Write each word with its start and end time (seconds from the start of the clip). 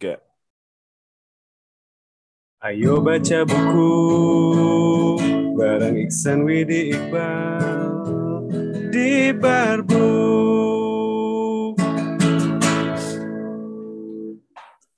tiga. 0.00 0.16
Ayo 2.64 3.04
baca 3.04 3.44
buku 3.44 3.92
bareng 5.60 6.00
Iksan 6.08 6.48
Widi 6.48 6.96
Iqbal 6.96 7.80
di 8.88 9.28
Barbu. 9.36 10.08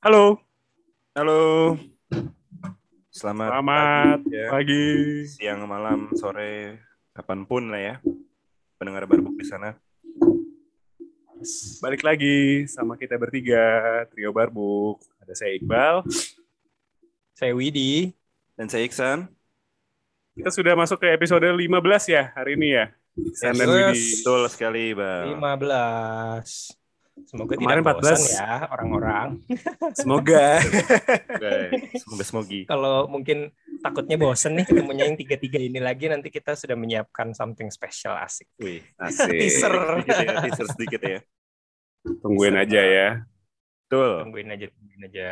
Halo, 0.07 0.39
Halo. 1.19 1.43
Selamat, 3.11 3.55
selamat 3.55 4.19
pagi, 4.23 4.35
ya. 4.35 4.47
pagi. 4.51 4.87
siang, 5.27 5.67
malam, 5.67 6.11
sore, 6.15 6.79
kapan 7.15 7.43
pun 7.47 7.71
lah 7.75 7.79
ya. 7.79 7.95
Pendengar 8.79 9.07
barbuk 9.07 9.35
di 9.39 9.47
sana. 9.47 9.79
Balik 11.83 12.07
lagi 12.07 12.71
sama 12.71 12.95
kita 12.95 13.19
bertiga, 13.19 14.07
trio 14.15 14.31
Barbuk. 14.31 15.03
Ada 15.19 15.35
saya 15.35 15.59
Iqbal. 15.59 16.07
Saya 17.35 17.53
Widi. 17.59 18.15
Dan 18.55 18.71
saya 18.71 18.87
Iksan. 18.87 19.27
Kita 20.39 20.55
sudah 20.55 20.79
masuk 20.79 21.03
ke 21.03 21.11
episode 21.11 21.43
15 21.43 21.67
ya 22.07 22.31
hari 22.39 22.55
ini 22.55 22.79
ya. 22.79 22.95
Iksan 23.19 23.59
dan. 23.59 23.67
Widi. 23.67 24.23
Betul 24.23 24.41
sekali, 24.55 24.95
Bang. 24.95 25.35
15. 25.43 26.79
Semoga 27.29 27.55
Kemarin 27.61 27.85
tidak 27.85 27.97
bosan 28.01 28.19
14. 28.25 28.33
ya 28.41 28.53
orang-orang. 28.73 29.29
Semoga. 30.01 30.47
Semoga 31.93 32.25
semogi. 32.25 32.61
Kalau 32.65 33.05
mungkin 33.05 33.53
takutnya 33.85 34.17
bosan 34.17 34.57
nih 34.57 34.65
ketemunya 34.65 35.05
yang 35.13 35.21
tiga-tiga 35.21 35.61
ini 35.61 35.77
lagi, 35.77 36.09
nanti 36.09 36.33
kita 36.33 36.57
sudah 36.57 36.73
menyiapkan 36.73 37.37
something 37.37 37.69
special 37.69 38.17
asik. 38.17 38.49
Wih, 38.57 38.81
Asik. 38.97 39.29
Teaser. 39.29 39.71
sedikit 39.77 40.17
ya, 40.25 40.35
teaser 40.41 40.67
sedikit 40.73 41.01
ya. 41.05 41.19
Tungguin 42.03 42.59
aja 42.59 42.81
ya. 42.83 43.09
Betul. 43.87 44.11
Tungguin 44.27 44.49
aja, 44.51 44.67
tungguin 44.73 45.03
aja. 45.07 45.31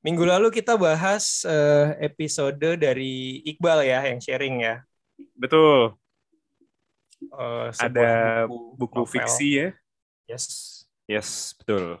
Minggu 0.00 0.24
lalu 0.24 0.48
kita 0.48 0.80
bahas 0.80 1.44
eh, 1.44 2.08
episode 2.08 2.80
dari 2.80 3.44
Iqbal 3.44 3.84
ya, 3.84 4.00
yang 4.08 4.20
sharing 4.20 4.64
ya. 4.64 4.80
Betul. 5.36 5.92
Sebuah 7.20 7.76
Ada 7.76 8.10
buku 8.80 9.04
novel. 9.04 9.12
fiksi 9.12 9.48
ya 9.60 9.68
Yes. 10.24 10.44
Yes, 11.10 11.52
betul. 11.58 11.98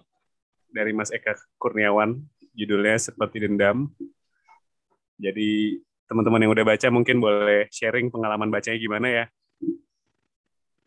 dari 0.70 0.94
Mas 0.94 1.10
Eka 1.10 1.34
Kurniawan. 1.58 2.22
Judulnya 2.54 2.94
Seperti 2.96 3.42
Dendam. 3.42 3.90
Jadi 5.18 5.82
teman-teman 6.06 6.40
yang 6.46 6.54
udah 6.54 6.66
baca 6.66 6.86
mungkin 6.88 7.18
boleh 7.18 7.66
sharing 7.74 8.08
pengalaman 8.08 8.48
bacanya 8.48 8.78
gimana 8.78 9.06
ya. 9.10 9.24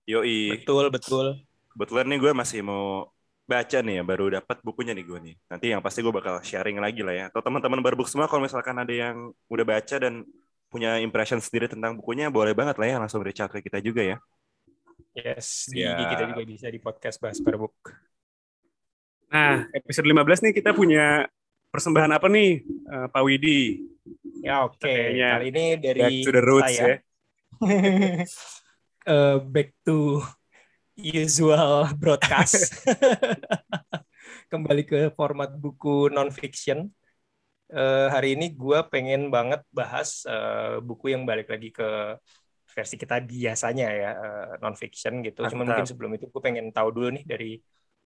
Yoi. 0.07 0.59
Betul, 0.59 0.87
betul. 0.89 1.27
Kebetulan 1.73 2.05
nih 2.09 2.19
gue 2.21 2.31
masih 2.31 2.59
mau 2.61 3.09
baca 3.43 3.77
nih 3.83 3.99
ya, 3.99 4.03
baru 4.05 4.25
dapat 4.39 4.57
bukunya 4.63 4.93
nih 4.95 5.05
gue 5.05 5.19
nih. 5.19 5.35
Nanti 5.51 5.65
yang 5.73 5.81
pasti 5.83 5.99
gue 5.99 6.13
bakal 6.13 6.39
sharing 6.45 6.79
lagi 6.79 7.01
lah 7.03 7.13
ya. 7.13 7.23
Atau 7.29 7.41
teman-teman 7.43 7.81
barbuk 7.83 8.07
semua 8.07 8.29
kalau 8.29 8.45
misalkan 8.45 8.77
ada 8.77 8.93
yang 8.93 9.33
udah 9.51 9.65
baca 9.65 9.95
dan 9.99 10.23
punya 10.71 10.97
impression 10.97 11.37
sendiri 11.37 11.69
tentang 11.69 11.93
bukunya, 11.99 12.33
boleh 12.33 12.57
banget 12.57 12.81
lah 12.81 12.87
ya 12.89 12.97
langsung 12.97 13.21
reach 13.21 13.43
out 13.43 13.53
ke 13.53 13.61
kita 13.61 13.77
juga 13.83 14.01
ya. 14.01 14.17
Yes, 15.13 15.69
di. 15.69 15.85
IG 15.85 16.01
kita 16.09 16.23
juga 16.33 16.41
bisa 16.41 16.67
di 16.73 16.79
podcast 16.81 17.21
Bahas 17.21 17.37
Barbuk. 17.37 17.77
Nah, 19.29 19.69
episode 19.69 20.09
15 20.09 20.49
nih 20.49 20.53
kita 20.57 20.73
punya 20.73 21.29
persembahan 21.69 22.17
apa 22.17 22.25
nih, 22.29 22.65
eh, 22.65 23.07
Pak 23.09 23.21
Widi? 23.21 23.85
Ya 24.41 24.65
oke, 24.65 24.81
Kayaknya 24.81 25.29
kali 25.37 25.45
ini 25.53 25.65
dari 25.77 26.01
Back 26.01 26.17
to 26.25 26.31
the 26.33 26.41
roots 26.41 26.73
saya. 26.73 26.85
ya. 26.85 26.95
Eh, 29.03 29.35
back 29.35 29.75
to 29.83 30.23
usual 30.97 31.89
broadcast. 31.97 32.85
Kembali 34.51 34.85
ke 34.85 35.09
format 35.13 35.49
buku 35.49 36.13
non-fiction. 36.13 36.89
Eh, 37.73 38.07
hari 38.13 38.37
ini 38.37 38.53
gue 38.53 38.85
pengen 38.93 39.33
banget 39.33 39.65
bahas 39.73 40.21
eh, 40.29 40.77
buku 40.77 41.09
yang 41.09 41.25
balik 41.25 41.49
lagi 41.49 41.73
ke 41.73 42.21
versi 42.69 42.95
kita 42.97 43.21
biasanya 43.25 43.87
ya, 43.89 44.11
eh, 44.13 44.51
non-fiction 44.61 45.25
gitu. 45.25 45.41
Cuma 45.49 45.65
Mantap. 45.65 45.81
mungkin 45.81 45.87
sebelum 45.89 46.11
itu 46.13 46.29
gue 46.29 46.41
pengen 46.41 46.69
tahu 46.69 46.93
dulu 46.93 47.09
nih 47.17 47.25
dari 47.25 47.51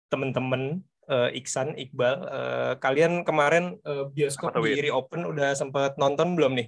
temen-temen 0.09 0.81
eh, 1.06 1.30
Iksan, 1.38 1.78
Iqbal. 1.78 2.16
eh, 2.25 2.74
kalian 2.81 3.22
kemarin 3.22 3.78
eh, 3.86 4.06
bioskop 4.09 4.58
di 4.66 4.81
Reopen 4.90 5.30
udah 5.30 5.53
sempat 5.53 6.02
nonton 6.02 6.34
belum 6.34 6.58
nih? 6.58 6.68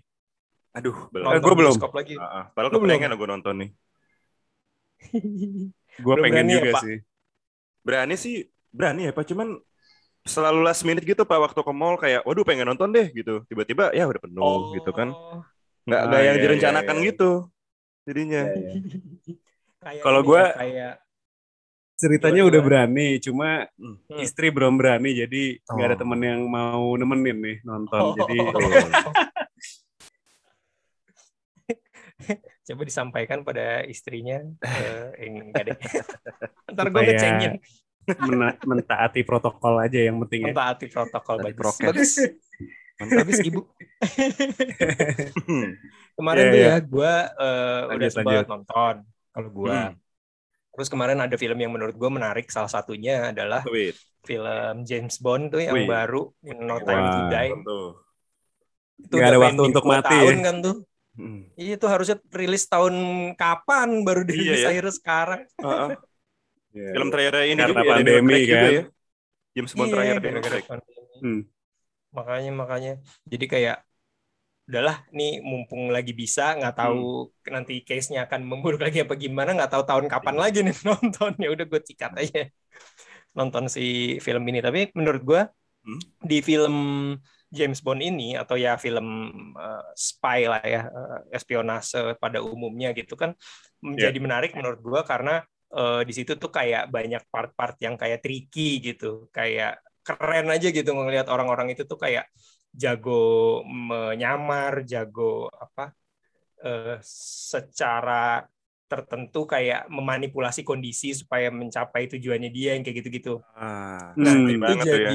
Aduh, 0.77 1.09
belum. 1.09 1.25
Nonton 1.25 1.41
gua 1.41 1.57
belum. 1.57 1.73
bioskop 1.73 1.93
lagi. 1.97 2.15
Ah, 2.21 2.25
ah. 2.25 2.45
Padahal 2.53 2.77
belum? 2.77 2.93
kepengen 2.93 3.13
gue 3.17 3.29
nonton 3.29 3.55
nih. 3.57 3.69
Gue 5.99 6.15
pengen 6.19 6.45
ya, 6.47 6.53
juga 6.57 6.69
Pak? 6.77 6.81
sih. 6.83 6.97
Berani 7.83 8.15
sih, 8.15 8.35
berani 8.69 9.01
ya 9.07 9.11
Pak. 9.11 9.25
Cuman 9.27 9.59
selalu 10.23 10.59
last 10.63 10.87
minute 10.87 11.03
gitu 11.03 11.23
Pak 11.23 11.51
waktu 11.51 11.59
ke 11.59 11.73
mall 11.75 11.99
kayak, 11.99 12.23
waduh 12.23 12.41
pengen 12.41 12.69
nonton 12.69 12.89
deh 12.89 13.11
gitu. 13.11 13.43
Tiba-tiba 13.45 13.91
ya 13.91 14.07
udah 14.07 14.21
penuh 14.21 14.73
gitu 14.73 14.89
kan. 14.89 15.11
Nggak, 15.83 15.99
Ah, 15.99 16.07
nggak 16.07 16.21
yang 16.23 16.37
iya, 16.37 16.43
direncanakan 16.43 16.95
iya, 16.95 17.01
iya. 17.01 17.09
gitu. 17.11 17.31
Jadinya. 18.03 18.41
Kayak 19.83 19.99
Kalau 19.99 20.21
ini 20.23 20.27
gua- 20.27 20.47
ya, 20.47 20.57
kayak 20.57 20.93
Ceritanya 21.93 22.41
udah 22.43 22.61
berani, 22.63 23.21
cuma 23.21 23.69
Hmm. 23.77 23.95
Istri 24.17 24.49
belum 24.49 24.81
berani, 24.81 25.13
jadi 25.13 25.61
nggak 25.61 25.87
ada 25.87 25.95
Oh. 25.95 26.01
temen 26.01 26.19
yang 26.25 26.41
mau 26.49 26.97
nemenin 26.97 27.37
nih 27.37 27.57
nonton. 27.63 28.01
Oh. 28.01 28.15
Jadi 28.17 28.37
coba 32.63 32.81
disampaikan 32.83 33.39
pada 33.43 33.83
istrinya 33.83 34.39
eh 35.15 35.27
enggak 35.27 35.63
deh. 35.67 35.77
Ntar 36.73 36.87
gue 36.89 37.01
ngecengin 37.03 37.53
mena- 38.23 38.59
mentaati 38.63 39.21
protokol 39.23 39.79
aja 39.79 39.99
yang 39.99 40.19
penting 40.23 40.43
ya. 40.43 40.47
mentaati 40.51 40.85
protokol 40.87 41.35
Taati 41.39 41.47
bagus. 41.51 41.75
prokes. 41.79 42.11
Bagus 43.03 43.39
ibu. 43.43 43.61
Kemarin 46.13 46.43
Iya, 46.45 46.51
tuh 46.53 46.59
iya. 46.61 46.69
ya 46.69 46.77
gue 46.79 47.13
udah 47.33 47.89
Lanjut, 47.89 48.11
sempat 48.13 48.33
lanjut. 48.37 48.47
nonton 48.49 48.95
kalau 49.33 49.49
gue. 49.49 49.73
Hmm. 49.73 49.93
Terus 50.73 50.89
kemarin 50.89 51.17
ada 51.21 51.35
film 51.37 51.57
yang 51.57 51.71
menurut 51.73 51.93
gue 51.93 52.09
menarik. 52.09 52.49
Salah 52.49 52.69
satunya 52.69 53.29
adalah 53.29 53.61
Wait, 53.69 53.93
film 54.25 54.81
James 54.85 55.21
Bond 55.21 55.53
tuh 55.53 55.61
yang 55.61 55.77
Wih. 55.77 55.85
baru 55.85 56.33
No 56.57 56.81
Time 56.81 57.05
to 57.05 57.19
Wah. 57.19 57.29
Die. 57.29 57.51
Itu 59.03 59.13
udah 59.19 59.29
ada 59.29 59.39
waktu 59.41 59.61
untuk 59.61 59.83
mati 59.85 60.05
tahun 60.09 60.37
ya. 60.37 60.43
kan 60.45 60.55
tuh. 60.61 60.75
Hmm. 61.13 61.45
Iya 61.59 61.71
itu 61.77 61.85
harusnya 61.93 62.17
rilis 62.39 62.63
tahun 62.73 62.95
kapan 63.37 63.89
baru 64.07 64.21
dirilis 64.25 64.57
Iya 64.57 64.65
ya. 64.65 64.69
akhirnya 64.73 64.93
sekarang. 64.99 65.39
Ah, 65.61 65.67
ah. 65.69 65.89
Iya. 66.73 66.89
Film 66.93 67.07
terakhir 67.13 67.33
ini 67.45 67.61
Karena 67.61 67.69
juga 67.69 67.81
ya, 67.85 67.91
pandemi, 67.93 68.33
juga 68.33 68.57
kan? 68.57 68.71
ya. 68.77 68.81
James 69.55 69.73
Bond 69.77 69.87
Iya, 69.89 69.93
terakhir 69.93 70.15
pandemi. 70.69 71.01
Hmm. 71.23 71.39
Makanya 72.17 72.51
makanya 72.61 72.91
jadi 73.31 73.45
kayak 73.53 73.77
udahlah 74.69 74.97
nih 75.17 75.31
mumpung 75.49 75.83
lagi 75.95 76.11
bisa 76.21 76.41
nggak 76.57 76.75
tahu 76.79 76.97
Hmm. 77.27 77.51
nanti 77.55 77.73
case-nya 77.87 78.19
akan 78.27 78.41
memburuk 78.49 78.81
lagi 78.85 79.03
apa 79.05 79.13
gimana 79.19 79.49
nggak 79.57 79.71
tahu 79.73 79.83
tahun 79.89 80.05
kapan 80.13 80.35
lagi 80.43 80.57
nih 80.65 80.75
nonton 80.87 81.31
ya 81.43 81.47
udah 81.53 81.65
gue 81.71 81.81
cikat 81.89 82.11
aja 82.21 82.39
nonton 83.37 83.65
si 83.75 83.81
film 84.25 84.43
ini 84.49 84.59
tapi 84.65 84.79
menurut 84.97 85.21
gue 85.29 85.41
Hmm. 85.83 85.99
di 86.23 86.39
film 86.39 86.75
James 87.57 87.79
Bond 87.85 88.01
ini 88.01 88.33
atau 88.41 88.55
ya 88.57 88.71
film 88.81 89.07
eh, 89.57 89.83
spy 89.93 90.39
lah 90.51 90.61
ya 90.65 90.81
eh, 90.89 91.19
espionase 91.37 92.17
pada 92.23 92.39
umumnya 92.41 92.89
gitu 92.97 93.13
kan 93.21 93.31
menjadi 93.85 94.17
menarik 94.25 94.51
menurut 94.57 94.79
gue 94.81 95.01
karena 95.11 95.31
eh, 95.77 96.01
di 96.07 96.13
situ 96.17 96.31
tuh 96.41 96.49
kayak 96.57 96.89
banyak 96.95 97.21
part-part 97.33 97.75
yang 97.85 97.95
kayak 98.01 98.19
tricky 98.25 98.81
gitu 98.81 99.29
kayak 99.37 99.79
keren 100.03 100.47
aja 100.53 100.67
gitu 100.77 100.89
ngelihat 100.97 101.27
orang-orang 101.33 101.67
itu 101.73 101.83
tuh 101.87 101.95
kayak 102.03 102.25
jago 102.73 103.61
menyamar 103.65 104.73
jago 104.91 105.47
apa 105.53 105.93
eh, 106.65 106.97
secara 107.51 108.43
tertentu 108.91 109.49
kayak 109.49 109.89
memanipulasi 109.89 110.61
kondisi 110.61 111.17
supaya 111.17 111.49
mencapai 111.49 112.05
tujuannya 112.11 112.49
dia 112.53 112.77
yang 112.77 112.83
kayak 112.85 112.97
gitu-gitu 113.01 113.41
Ah, 113.55 114.17
nah 114.23 114.33
itu 114.41 114.51
banget 114.63 114.87
tuh 114.93 114.99
ya. 115.07 115.13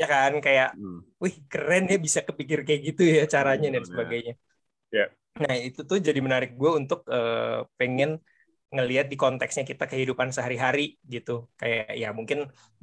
Ya 0.00 0.04
kan 0.12 0.32
kayak 0.46 0.68
Hmm. 0.74 1.00
wih 1.22 1.34
keren 1.52 1.82
ya 1.92 1.96
bisa 2.06 2.20
kepikir 2.28 2.58
kayak 2.66 2.80
gitu 2.88 3.02
ya 3.18 3.22
caranya 3.34 3.66
dan 3.74 3.84
Hmm, 3.84 3.90
sebagainya. 3.90 4.32
Ya. 4.92 5.10
Nah 5.42 5.54
itu 5.66 5.80
tuh 5.88 5.98
jadi 6.06 6.20
menarik 6.26 6.50
gue 6.60 6.70
untuk 6.80 6.98
eh, 7.14 7.58
pengen 7.78 8.10
ngelihat 8.74 9.06
di 9.12 9.16
konteksnya 9.22 9.64
kita 9.70 9.84
kehidupan 9.90 10.28
sehari-hari 10.36 10.82
gitu. 11.14 11.32
Kayak 11.60 11.84
ya 12.02 12.08
mungkin 12.18 12.38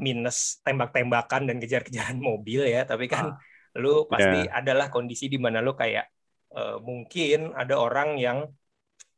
minus 0.06 0.38
tembak-tembakan 0.66 1.42
dan 1.50 1.58
kejar-kejaran 1.64 2.18
mobil 2.30 2.62
ya, 2.74 2.80
tapi 2.90 3.06
kan 3.14 3.26
lu 3.82 3.90
pasti 4.14 4.38
adalah 4.60 4.88
kondisi 4.94 5.26
di 5.34 5.38
mana 5.46 5.60
lu 5.66 5.72
kayak 5.82 6.06
eh, 6.58 6.76
mungkin 6.88 7.38
ada 7.62 7.76
orang 7.86 8.10
yang 8.26 8.40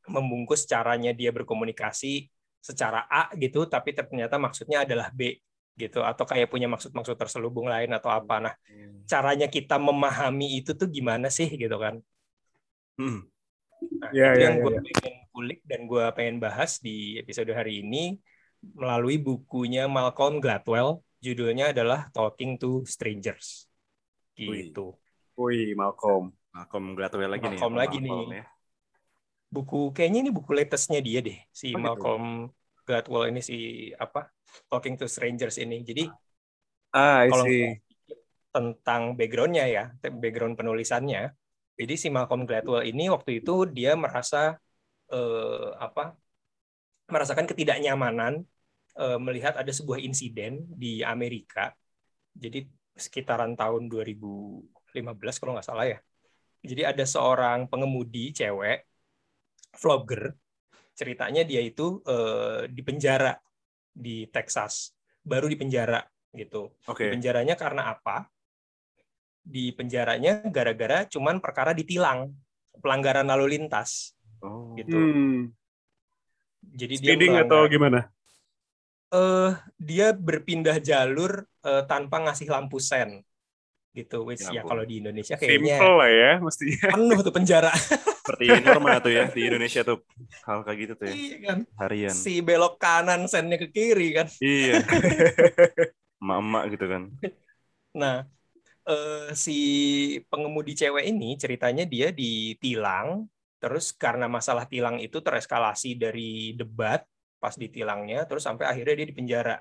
membungkus 0.10 0.66
caranya 0.66 1.12
dia 1.14 1.30
berkomunikasi 1.38 2.26
secara 2.60 3.06
A 3.08 3.32
gitu, 3.38 3.66
tapi 3.70 3.90
ternyata 3.96 4.36
maksudnya 4.42 4.84
adalah 4.86 5.08
B 5.14 5.22
gitu 5.80 6.04
atau 6.04 6.28
kayak 6.28 6.52
punya 6.52 6.68
maksud-maksud 6.68 7.16
terselubung 7.16 7.72
lain 7.72 7.90
atau 7.96 8.12
apa. 8.12 8.36
Nah, 8.44 8.54
caranya 9.08 9.48
kita 9.48 9.80
memahami 9.80 10.60
itu 10.60 10.76
tuh 10.76 10.92
gimana 10.92 11.32
sih 11.32 11.48
gitu 11.48 11.80
kan? 11.80 11.96
Hmm. 13.00 13.24
Nah, 13.80 14.12
Ya, 14.12 14.36
itu 14.36 14.44
ya, 14.44 14.52
yang 14.52 14.56
ya, 14.60 14.64
gue 14.68 14.72
ya. 14.76 14.82
pengen 14.84 15.16
kulik 15.32 15.60
dan 15.64 15.80
gue 15.88 16.04
pengen 16.12 16.38
bahas 16.44 16.72
di 16.84 17.16
episode 17.16 17.52
hari 17.56 17.80
ini 17.80 18.20
melalui 18.76 19.16
bukunya 19.16 19.88
Malcolm 19.88 20.44
Gladwell 20.44 21.00
Judulnya 21.20 21.76
adalah 21.76 22.08
Talking 22.16 22.56
to 22.60 22.88
Strangers. 22.88 23.68
Gitu. 24.36 24.96
Wih, 25.36 25.76
Malcolm. 25.76 26.32
Malcolm 26.56 26.96
Gladwell 26.96 27.32
lagi 27.32 27.44
nih. 27.48 27.60
Malcolm 27.60 27.76
Abang 27.76 27.80
lagi 27.80 27.98
nih. 28.00 28.12
Malcolm 28.12 28.32
ya. 28.36 28.46
Buku 29.50 29.80
kayaknya 29.92 30.20
ini 30.28 30.32
buku 30.32 30.52
latestnya 30.56 31.00
dia 31.04 31.20
deh, 31.20 31.38
si 31.52 31.74
Oh, 31.74 31.80
gitu. 31.82 32.04
Gladwell 32.90 33.30
ini 33.30 33.42
si 33.46 33.58
apa? 33.94 34.26
Talking 34.66 34.98
to 34.98 35.06
Strangers 35.06 35.62
ini. 35.62 35.86
Jadi 35.86 36.10
Ah, 36.90 37.22
I 37.22 37.30
kalau 37.30 37.46
tentang 38.50 39.14
backgroundnya 39.14 39.66
ya, 39.70 39.84
background 40.02 40.58
penulisannya. 40.58 41.30
Jadi 41.78 41.94
si 41.96 42.08
Malcolm 42.10 42.50
Gladwell 42.50 42.90
ini 42.90 43.08
waktu 43.14 43.46
itu 43.46 43.70
dia 43.70 43.94
merasa 43.94 44.58
eh, 45.14 45.70
apa? 45.78 46.18
Merasakan 47.14 47.46
ketidaknyamanan 47.50 48.42
eh, 48.98 49.20
melihat 49.22 49.54
ada 49.62 49.70
sebuah 49.70 50.02
insiden 50.02 50.66
di 50.74 51.06
Amerika. 51.06 51.70
Jadi 52.34 52.66
sekitaran 52.98 53.54
tahun 53.54 53.88
2015 53.88 55.38
kalau 55.38 55.54
nggak 55.56 55.68
salah 55.70 55.86
ya. 55.88 56.00
Jadi 56.60 56.82
ada 56.84 57.06
seorang 57.08 57.72
pengemudi 57.72 58.36
cewek, 58.36 58.84
vlogger, 59.80 60.36
ceritanya 61.00 61.48
dia 61.48 61.64
itu 61.64 62.04
eh, 62.04 62.68
di 62.68 62.84
penjara 62.84 63.32
di 63.96 64.28
Texas, 64.28 64.92
baru 65.24 65.48
di 65.48 65.56
penjara 65.56 66.04
gitu. 66.36 66.76
Oke. 66.92 67.08
Di 67.08 67.16
penjaranya 67.16 67.56
karena 67.56 67.88
apa? 67.88 68.28
Di 69.40 69.72
penjaranya 69.72 70.44
gara-gara 70.52 71.08
cuman 71.08 71.40
perkara 71.40 71.72
ditilang, 71.72 72.36
pelanggaran 72.84 73.32
lalu 73.32 73.56
lintas 73.56 74.12
Oh. 74.40 74.72
gitu. 74.76 74.96
Hmm. 74.96 75.52
Jadi 76.64 76.96
dia 77.00 77.12
Speeding 77.16 77.36
atau 77.36 77.68
melanggar- 77.68 77.72
gimana? 77.72 78.00
eh 79.10 79.52
dia 79.76 80.14
berpindah 80.14 80.78
jalur 80.80 81.44
eh, 81.66 81.84
tanpa 81.90 82.24
ngasih 82.24 82.48
lampu 82.48 82.78
sen 82.80 83.20
gitu 83.92 84.22
which 84.22 84.46
Ya 84.46 84.60
ya, 84.60 84.62
kalau 84.64 84.86
di 84.86 85.02
Indonesia 85.02 85.34
kayaknya 85.36 85.76
Simple 85.82 85.94
lah 85.98 86.10
ya, 86.10 86.32
mestinya. 86.40 86.88
penuh 86.94 87.20
tuh 87.26 87.34
penjara 87.34 87.72
Seperti 88.30 88.46
norma 88.62 89.02
tuh 89.02 89.12
ya 89.12 89.24
di 89.34 89.42
Indonesia 89.50 89.82
tuh 89.82 89.98
hal 90.46 90.62
kayak 90.62 90.78
gitu 90.78 90.94
tuh 90.94 91.06
ya 91.10 91.14
iya 91.18 91.38
kan 91.42 91.58
harian. 91.82 92.14
si 92.14 92.34
belok 92.46 92.78
kanan 92.78 93.26
sennya 93.26 93.58
ke 93.58 93.68
kiri 93.74 94.14
kan 94.14 94.28
Iya. 94.38 94.86
Emak-emak 96.22 96.64
gitu 96.76 96.86
kan. 96.86 97.02
nah 97.90 98.28
eh, 98.86 99.34
si 99.34 99.58
pengemudi 100.30 100.78
cewek 100.78 101.10
ini 101.10 101.34
ceritanya 101.42 101.84
dia 101.90 102.14
ditilang 102.14 103.26
terus 103.58 103.92
karena 103.92 104.30
masalah 104.30 104.70
tilang 104.70 105.02
itu 105.02 105.20
tereskalasi 105.20 105.98
dari 105.98 106.54
debat 106.56 107.04
pas 107.40 107.56
ditilangnya 107.56 108.24
terus 108.28 108.44
sampai 108.46 108.68
akhirnya 108.68 109.04
dia 109.04 109.08
di 109.10 109.16
penjara 109.16 109.56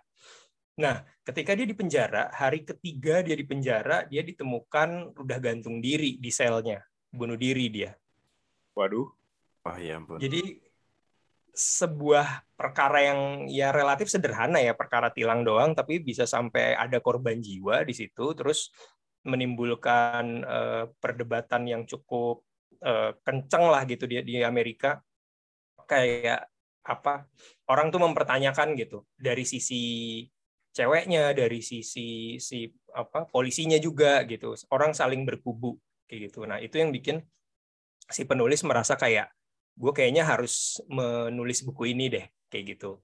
nah 0.79 1.03
ketika 1.27 1.59
dia 1.59 1.67
di 1.67 1.75
penjara 1.75 2.31
hari 2.31 2.63
ketiga 2.63 3.21
dia 3.27 3.35
di 3.35 3.43
penjara 3.43 4.07
dia 4.07 4.23
ditemukan 4.23 5.19
udah 5.19 5.39
gantung 5.43 5.83
diri 5.83 6.17
di 6.23 6.31
selnya 6.31 6.81
bunuh 7.11 7.35
diri 7.35 7.67
dia 7.67 7.99
Waduh. 8.79 9.11
Oh 9.67 9.77
ya 9.83 9.99
ampun. 9.99 10.23
Jadi 10.23 10.63
sebuah 11.51 12.47
perkara 12.55 13.03
yang 13.03 13.21
ya 13.51 13.75
relatif 13.75 14.07
sederhana 14.07 14.63
ya 14.63 14.79
perkara 14.79 15.11
tilang 15.11 15.43
doang 15.43 15.75
tapi 15.75 15.99
bisa 15.99 16.23
sampai 16.23 16.79
ada 16.79 17.03
korban 17.03 17.43
jiwa 17.43 17.83
di 17.83 17.91
situ 17.91 18.31
terus 18.39 18.71
menimbulkan 19.27 20.47
eh, 20.47 20.85
perdebatan 21.03 21.67
yang 21.67 21.83
cukup 21.83 22.47
eh, 22.79 23.11
kenceng 23.27 23.67
lah 23.67 23.83
gitu 23.91 24.07
di 24.07 24.23
di 24.23 24.39
Amerika 24.47 25.03
kayak 25.91 26.47
apa 26.87 27.27
orang 27.67 27.91
tuh 27.91 28.07
mempertanyakan 28.07 28.79
gitu 28.79 29.03
dari 29.19 29.43
sisi 29.43 30.23
ceweknya 30.79 31.35
dari 31.35 31.59
sisi 31.59 32.39
si 32.39 32.71
apa 32.95 33.27
polisinya 33.27 33.83
juga 33.83 34.23
gitu 34.31 34.55
orang 34.71 34.95
saling 34.95 35.27
berkubu 35.27 35.75
kayak 36.07 36.31
gitu 36.31 36.47
nah 36.47 36.63
itu 36.63 36.79
yang 36.79 36.95
bikin 36.95 37.27
si 38.09 38.23
penulis 38.25 38.63
merasa 38.63 38.95
kayak 38.95 39.29
gue 39.79 39.93
kayaknya 39.95 40.27
harus 40.27 40.83
menulis 40.91 41.63
buku 41.63 41.95
ini 41.95 42.11
deh 42.11 42.27
kayak 42.51 42.75
gitu. 42.75 42.99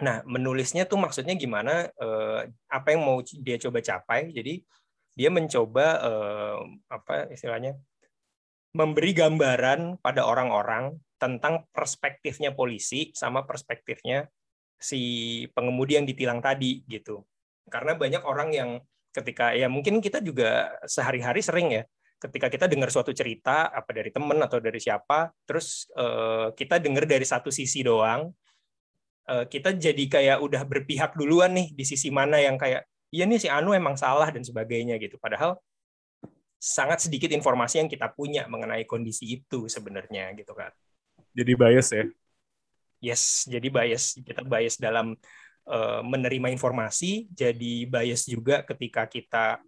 Nah 0.00 0.24
menulisnya 0.24 0.88
tuh 0.88 0.96
maksudnya 0.96 1.36
gimana? 1.36 1.92
eh, 1.92 2.40
apa 2.72 2.88
yang 2.96 3.04
mau 3.04 3.20
dia 3.20 3.60
coba 3.60 3.84
capai? 3.84 4.32
Jadi 4.32 4.64
dia 5.12 5.28
mencoba 5.28 5.86
eh, 6.00 6.58
apa 6.88 7.28
istilahnya 7.28 7.76
memberi 8.72 9.12
gambaran 9.12 10.00
pada 10.00 10.24
orang-orang 10.24 10.96
tentang 11.20 11.68
perspektifnya 11.76 12.56
polisi 12.56 13.12
sama 13.12 13.44
perspektifnya 13.44 14.32
si 14.82 15.00
pengemudi 15.54 15.96
yang 15.96 16.04
ditilang 16.04 16.42
tadi 16.42 16.82
gitu. 16.90 17.22
Karena 17.70 17.94
banyak 17.94 18.26
orang 18.26 18.50
yang 18.50 18.70
ketika 19.12 19.52
ya 19.54 19.68
mungkin 19.68 20.00
kita 20.02 20.18
juga 20.24 20.72
sehari-hari 20.88 21.44
sering 21.44 21.68
ya 21.70 21.84
ketika 22.16 22.46
kita 22.48 22.66
dengar 22.70 22.88
suatu 22.88 23.10
cerita 23.12 23.68
apa 23.68 23.90
dari 23.92 24.08
temen 24.14 24.38
atau 24.40 24.62
dari 24.62 24.80
siapa 24.80 25.34
terus 25.44 25.90
eh, 25.92 26.54
kita 26.56 26.80
dengar 26.80 27.04
dari 27.04 27.26
satu 27.26 27.52
sisi 27.52 27.84
doang 27.84 28.32
eh, 29.28 29.44
kita 29.50 29.76
jadi 29.76 30.04
kayak 30.08 30.38
udah 30.40 30.62
berpihak 30.64 31.12
duluan 31.18 31.52
nih 31.52 31.74
di 31.76 31.84
sisi 31.84 32.08
mana 32.08 32.40
yang 32.40 32.56
kayak 32.56 32.88
iya 33.12 33.28
nih 33.28 33.42
si 33.42 33.52
Anu 33.52 33.76
emang 33.76 34.00
salah 34.00 34.32
dan 34.32 34.40
sebagainya 34.40 34.96
gitu 34.96 35.20
padahal 35.20 35.60
sangat 36.62 37.04
sedikit 37.04 37.34
informasi 37.34 37.82
yang 37.82 37.90
kita 37.90 38.08
punya 38.14 38.46
mengenai 38.46 38.86
kondisi 38.86 39.42
itu 39.42 39.66
sebenarnya 39.66 40.30
gitu 40.38 40.54
kan 40.54 40.70
Jadi 41.34 41.52
bias 41.58 41.88
ya. 41.90 42.06
Yes 43.02 43.50
jadi 43.50 43.66
bias 43.66 44.22
kita 44.22 44.46
bias 44.46 44.78
dalam 44.78 45.18
eh, 45.66 46.00
menerima 46.06 46.54
informasi 46.54 47.26
jadi 47.34 47.74
bias 47.90 48.30
juga 48.30 48.62
ketika 48.62 49.10
kita 49.10 49.58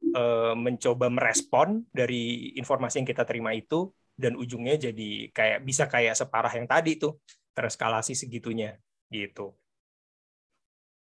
eh, 0.00 0.54
mencoba 0.56 1.12
merespon 1.12 1.84
dari 1.92 2.56
informasi 2.56 3.04
yang 3.04 3.08
kita 3.08 3.28
terima 3.28 3.52
itu 3.52 3.92
dan 4.16 4.38
ujungnya 4.38 4.78
jadi 4.78 5.30
kayak 5.34 5.58
bisa 5.66 5.84
kayak 5.90 6.16
separah 6.16 6.52
yang 6.54 6.70
tadi 6.70 6.96
tuh 6.96 7.18
tereskalasi 7.54 8.14
segitunya 8.18 8.78
gitu. 9.10 9.54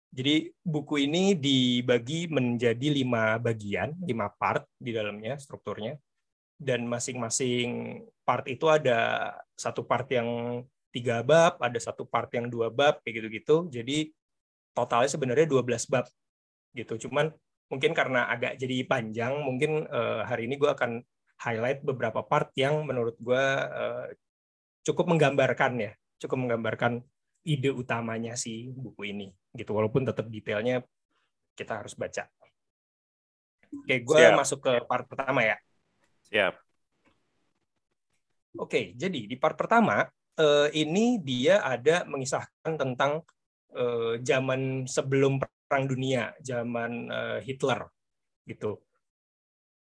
Jadi 0.07 0.49
buku 0.63 1.03
ini 1.03 1.35
dibagi 1.35 2.31
menjadi 2.31 2.87
lima 2.89 3.37
bagian 3.37 3.93
lima 4.01 4.31
part 4.31 4.63
di 4.79 4.95
dalamnya 4.95 5.35
strukturnya. 5.35 5.99
Dan 6.57 6.89
masing-masing 6.89 8.01
part 8.25 8.41
itu 8.49 8.65
ada 8.65 9.29
satu 9.53 9.85
part 9.85 10.09
yang 10.09 10.25
tiga 10.91 11.21
bab, 11.21 11.59
ada 11.59 11.79
satu 11.79 12.07
part 12.07 12.31
yang 12.33 12.47
dua 12.47 12.71
bab, 12.71 12.99
kayak 13.03 13.23
gitu-gitu. 13.23 13.67
Jadi 13.69 14.11
totalnya 14.77 15.09
sebenarnya 15.09 15.49
12 15.49 15.89
bab 15.89 16.05
gitu. 16.77 17.09
Cuman 17.09 17.33
mungkin 17.67 17.91
karena 17.97 18.29
agak 18.29 18.61
jadi 18.61 18.85
panjang, 18.85 19.41
mungkin 19.41 19.89
eh, 19.89 20.21
hari 20.23 20.45
ini 20.45 20.61
gue 20.61 20.69
akan 20.69 21.01
highlight 21.41 21.81
beberapa 21.81 22.21
part 22.21 22.53
yang 22.53 22.85
menurut 22.85 23.17
gue 23.17 23.45
eh, 23.65 24.07
cukup 24.85 25.09
menggambarkan 25.09 25.81
ya, 25.81 25.91
cukup 26.21 26.37
menggambarkan 26.47 27.01
ide 27.47 27.71
utamanya 27.73 28.37
si 28.37 28.69
buku 28.69 29.09
ini 29.09 29.27
gitu. 29.57 29.73
Walaupun 29.73 30.05
tetap 30.05 30.29
detailnya 30.29 30.85
kita 31.57 31.81
harus 31.81 31.97
baca. 31.97 32.29
Oke, 33.67 33.95
gue 34.05 34.21
Siap. 34.21 34.37
masuk 34.37 34.59
ke 34.63 34.73
part 34.85 35.09
pertama 35.09 35.43
ya. 35.43 35.57
Siap. 36.29 36.53
Oke, 38.57 38.93
jadi 38.97 39.29
di 39.29 39.35
part 39.37 39.53
pertama 39.53 40.05
eh, 40.37 40.69
ini 40.77 41.17
dia 41.21 41.65
ada 41.65 42.05
mengisahkan 42.05 42.77
tentang 42.77 43.25
eh, 43.73 44.21
zaman 44.21 44.85
sebelum 44.85 45.41
Perang 45.41 45.85
Dunia, 45.89 46.31
zaman 46.39 47.11
eh, 47.11 47.39
Hitler, 47.43 47.83
gitu. 48.47 48.79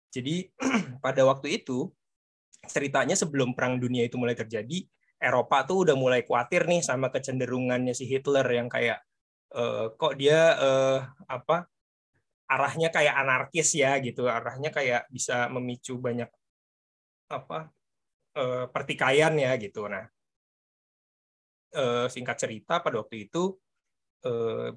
Jadi 0.10 0.50
pada 1.06 1.22
waktu 1.27 1.62
itu 1.62 1.92
ceritanya 2.66 3.13
sebelum 3.13 3.54
Perang 3.54 3.77
Dunia 3.77 4.08
itu 4.08 4.18
mulai 4.18 4.34
terjadi, 4.34 4.84
Eropa 5.22 5.66
tuh 5.66 5.88
udah 5.88 5.96
mulai 5.98 6.22
khawatir 6.25 6.66
nih 6.70 6.82
sama 6.82 7.10
kecenderungannya 7.13 7.94
si 7.94 8.06
Hitler 8.06 8.46
yang 8.54 8.70
kayak 8.70 9.01
kok 9.98 10.13
dia 10.20 10.54
apa 11.25 11.66
arahnya 12.46 12.94
kayak 12.94 13.16
anarkis 13.16 13.74
ya 13.74 13.98
gitu, 13.98 14.30
arahnya 14.30 14.70
kayak 14.70 15.10
bisa 15.10 15.50
memicu 15.50 15.98
banyak 15.98 16.30
apa 17.34 17.74
pertikaian 18.70 19.34
ya 19.39 19.58
gitu. 19.58 19.89
Nah, 19.89 20.06
eh, 21.74 22.08
singkat 22.12 22.38
cerita 22.40 22.80
pada 22.80 23.02
waktu 23.02 23.28
itu 23.28 23.56
eh, 24.24 24.72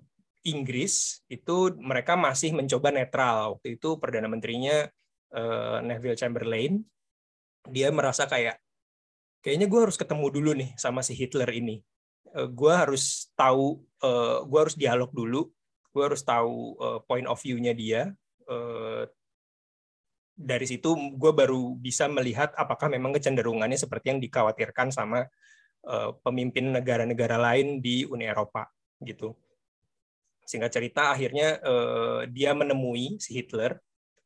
Inggris 0.49 1.20
itu 1.28 1.76
mereka 1.76 2.16
masih 2.16 2.56
mencoba 2.56 2.88
netral. 2.88 3.59
Waktu 3.59 3.76
itu 3.76 4.00
perdana 4.00 4.28
menterinya 4.30 4.88
eh, 5.35 5.78
Neville 5.85 6.16
Chamberlain 6.16 6.80
dia 7.68 7.92
merasa 7.92 8.25
kayak 8.25 8.56
kayaknya 9.44 9.68
gue 9.68 9.80
harus 9.85 10.00
ketemu 10.00 10.26
dulu 10.32 10.50
nih 10.56 10.70
sama 10.80 11.04
si 11.04 11.12
Hitler 11.12 11.49
ini. 11.52 11.85
Eh, 12.32 12.49
gue 12.49 12.73
harus 12.73 13.28
tahu, 13.37 13.85
eh, 14.00 14.38
gue 14.49 14.59
harus 14.59 14.76
dialog 14.76 15.11
dulu, 15.12 15.50
gue 15.92 16.02
harus 16.04 16.23
tahu 16.25 16.76
eh, 16.80 16.99
point 17.04 17.28
of 17.28 17.37
view-nya 17.40 17.76
dia. 17.76 18.09
Eh, 18.49 19.04
dari 20.40 20.64
situ 20.64 20.97
gue 21.20 21.32
baru 21.37 21.76
bisa 21.76 22.09
melihat 22.09 22.56
apakah 22.56 22.88
memang 22.88 23.12
kecenderungannya 23.12 23.76
seperti 23.76 24.16
yang 24.16 24.20
dikhawatirkan 24.25 24.88
sama 24.88 25.28
pemimpin 26.20 26.76
negara-negara 26.76 27.40
lain 27.40 27.80
di 27.80 28.04
Uni 28.04 28.28
Eropa 28.28 28.68
gitu. 29.00 29.32
singkat 30.44 30.75
cerita 30.75 31.14
akhirnya 31.14 31.62
uh, 31.62 32.26
dia 32.26 32.50
menemui 32.52 33.22
si 33.22 33.38
Hitler. 33.38 33.78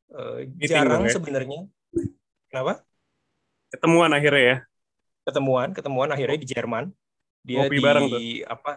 Uh, 0.08 0.48
Meeting 0.56 0.72
jarang 0.72 1.04
ya? 1.04 1.12
sebenarnya. 1.12 1.60
Kenapa? 2.48 2.80
Ketemuan 3.68 4.08
akhirnya 4.08 4.42
ya. 4.42 4.56
Ketemuan, 5.28 5.76
ketemuan 5.76 6.10
akhirnya 6.12 6.38
di 6.40 6.48
Jerman. 6.48 6.84
Dia 7.44 7.68
Ngopi 7.68 7.76
di 7.76 7.84
bareng 7.84 8.04
tuh. 8.08 8.20
apa? 8.48 8.72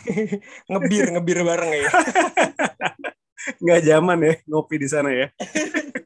ngebir, 0.72 1.06
ngebir 1.12 1.38
bareng 1.44 1.70
ya. 1.76 1.88
Nggak 3.62 3.80
zaman 3.84 4.18
ya 4.20 4.34
ngopi 4.48 4.76
di 4.80 4.88
sana 4.88 5.10
ya. 5.12 5.28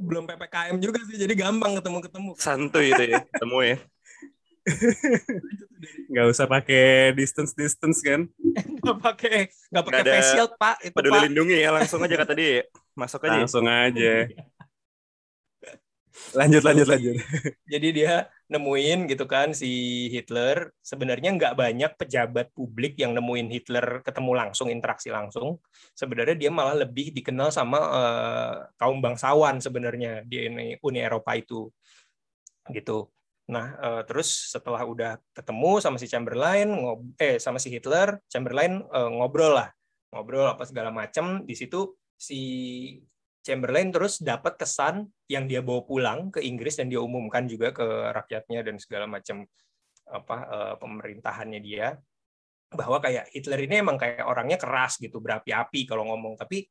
Belum 0.00 0.24
PPKM 0.24 0.76
juga 0.80 1.00
sih, 1.04 1.16
jadi 1.20 1.34
gampang 1.36 1.76
ketemu-ketemu. 1.76 2.30
Santuy 2.40 2.90
itu 2.90 3.04
ya, 3.04 3.20
ketemu 3.28 3.58
ya. 3.62 3.76
Nggak 6.10 6.26
usah 6.32 6.46
pakai 6.48 7.12
distance 7.16 7.52
distance 7.52 8.00
kan. 8.00 8.28
Nggak 8.82 8.98
pakai 9.00 9.36
nggak 9.70 9.84
pakai 9.84 10.02
face 10.04 10.28
shield, 10.32 10.52
Pak. 10.56 10.76
Itu, 10.84 10.96
Peduli 10.96 11.16
Pak. 11.16 11.24
lindungi 11.28 11.56
ya, 11.60 11.70
langsung 11.72 12.00
aja 12.00 12.16
kata 12.16 12.32
dia. 12.32 12.64
Masuk 12.96 13.20
aja. 13.28 13.38
Langsung 13.44 13.66
aja. 13.68 14.14
Lanjut 16.36 16.60
lanjut 16.60 16.84
lanjut. 16.84 17.16
Jadi 17.64 17.88
dia 17.96 18.28
nemuin 18.50 19.06
gitu 19.06 19.24
kan 19.30 19.54
si 19.54 19.70
Hitler. 20.10 20.74
Sebenarnya 20.82 21.30
nggak 21.38 21.54
banyak 21.54 21.92
pejabat 21.94 22.50
publik 22.50 22.98
yang 22.98 23.14
nemuin 23.14 23.48
Hitler 23.48 24.02
ketemu 24.02 24.32
langsung, 24.34 24.68
interaksi 24.68 25.08
langsung. 25.08 25.62
Sebenarnya 25.94 26.34
dia 26.34 26.50
malah 26.50 26.74
lebih 26.74 27.14
dikenal 27.14 27.54
sama 27.54 27.78
eh, 27.78 28.54
kaum 28.74 28.98
bangsawan 28.98 29.62
sebenarnya 29.62 30.26
di 30.26 30.50
Uni- 30.82 31.02
Eropa 31.02 31.38
itu. 31.38 31.70
Gitu. 32.66 33.06
Nah, 33.54 33.66
eh, 33.78 34.02
terus 34.06 34.50
setelah 34.50 34.82
udah 34.82 35.12
ketemu 35.30 35.78
sama 35.78 35.96
si 36.02 36.06
Chamberlain, 36.10 36.68
eh 37.22 37.38
sama 37.38 37.62
si 37.62 37.70
Hitler, 37.70 38.18
Chamberlain 38.26 38.82
eh, 38.82 39.10
ngobrol 39.14 39.54
lah, 39.54 39.70
ngobrol 40.10 40.50
apa 40.50 40.66
segala 40.66 40.90
macam. 40.90 41.46
Di 41.46 41.54
situ 41.54 41.94
si 42.18 42.40
Chamberlain 43.40 43.88
terus 43.88 44.20
dapat 44.20 44.60
kesan 44.60 45.08
yang 45.24 45.48
dia 45.48 45.64
bawa 45.64 45.80
pulang 45.88 46.28
ke 46.28 46.44
Inggris 46.44 46.76
dan 46.76 46.92
dia 46.92 47.00
umumkan 47.00 47.48
juga 47.48 47.72
ke 47.72 47.84
rakyatnya 48.12 48.60
dan 48.60 48.76
segala 48.76 49.08
macam 49.08 49.48
apa 50.10 50.36
eh, 50.44 50.74
pemerintahannya 50.76 51.60
dia 51.64 51.96
bahwa 52.70 53.02
kayak 53.02 53.32
Hitler 53.34 53.66
ini 53.66 53.82
emang 53.82 53.98
kayak 53.98 54.22
orangnya 54.22 54.60
keras 54.60 55.00
gitu 55.00 55.18
berapi-api 55.18 55.88
kalau 55.88 56.06
ngomong 56.12 56.36
tapi 56.36 56.68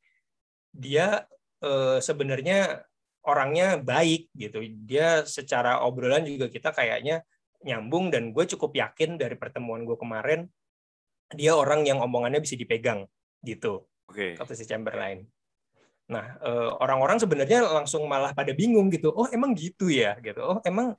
dia 0.70 1.26
eh, 1.66 1.98
sebenarnya 2.00 2.86
orangnya 3.26 3.82
baik 3.82 4.32
gitu 4.38 4.64
dia 4.86 5.26
secara 5.26 5.84
obrolan 5.84 6.24
juga 6.24 6.48
kita 6.48 6.72
kayaknya 6.72 7.26
nyambung 7.66 8.08
dan 8.14 8.32
gue 8.32 8.46
cukup 8.56 8.72
yakin 8.78 9.20
dari 9.20 9.36
pertemuan 9.36 9.84
gue 9.84 10.00
kemarin 10.00 10.48
dia 11.36 11.54
orang 11.54 11.84
yang 11.84 12.00
omongannya 12.00 12.40
bisa 12.40 12.56
dipegang 12.56 13.06
gitu 13.44 13.86
Oke. 14.10 14.34
kata 14.40 14.54
si 14.58 14.66
Chamberlain. 14.66 15.22
Nah, 16.10 16.26
eh, 16.42 16.70
orang-orang 16.82 17.22
sebenarnya 17.22 17.62
langsung 17.70 18.10
malah 18.10 18.34
pada 18.34 18.50
bingung 18.58 18.90
gitu. 18.90 19.14
Oh, 19.14 19.30
emang 19.30 19.54
gitu 19.54 19.94
ya 19.94 20.18
gitu. 20.20 20.42
Oh, 20.42 20.58
emang 20.66 20.98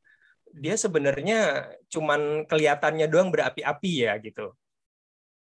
dia 0.54 0.74
sebenarnya 0.78 1.66
cuman 1.90 2.46
kelihatannya 2.46 3.06
doang 3.10 3.34
berapi-api 3.34 3.92
ya 4.06 4.14
gitu. 4.22 4.54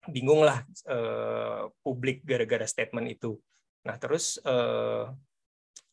Bingung 0.05 0.45
lah 0.45 0.61
eh, 0.85 1.61
publik 1.81 2.21
gara-gara 2.21 2.65
statement 2.69 3.09
itu. 3.09 3.41
Nah, 3.89 3.97
terus 3.97 4.37
eh, 4.45 5.03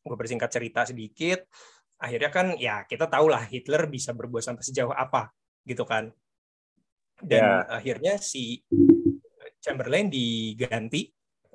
gue 0.05 0.17
bersingkat 0.21 0.53
cerita 0.53 0.85
sedikit. 0.85 1.49
Akhirnya 1.97 2.29
kan 2.29 2.47
ya 2.61 2.85
kita 2.85 3.09
tahu 3.09 3.31
lah 3.33 3.47
Hitler 3.49 3.89
bisa 3.89 4.13
berbuat 4.13 4.45
sampai 4.45 4.65
sejauh 4.69 4.93
apa 4.93 5.33
gitu 5.65 5.89
kan. 5.89 6.13
Dan 7.23 7.41
Ya. 7.41 7.79
akhirnya 7.79 8.19
si 8.19 8.67
Chamberlain 9.63 10.11
diganti 10.11 11.07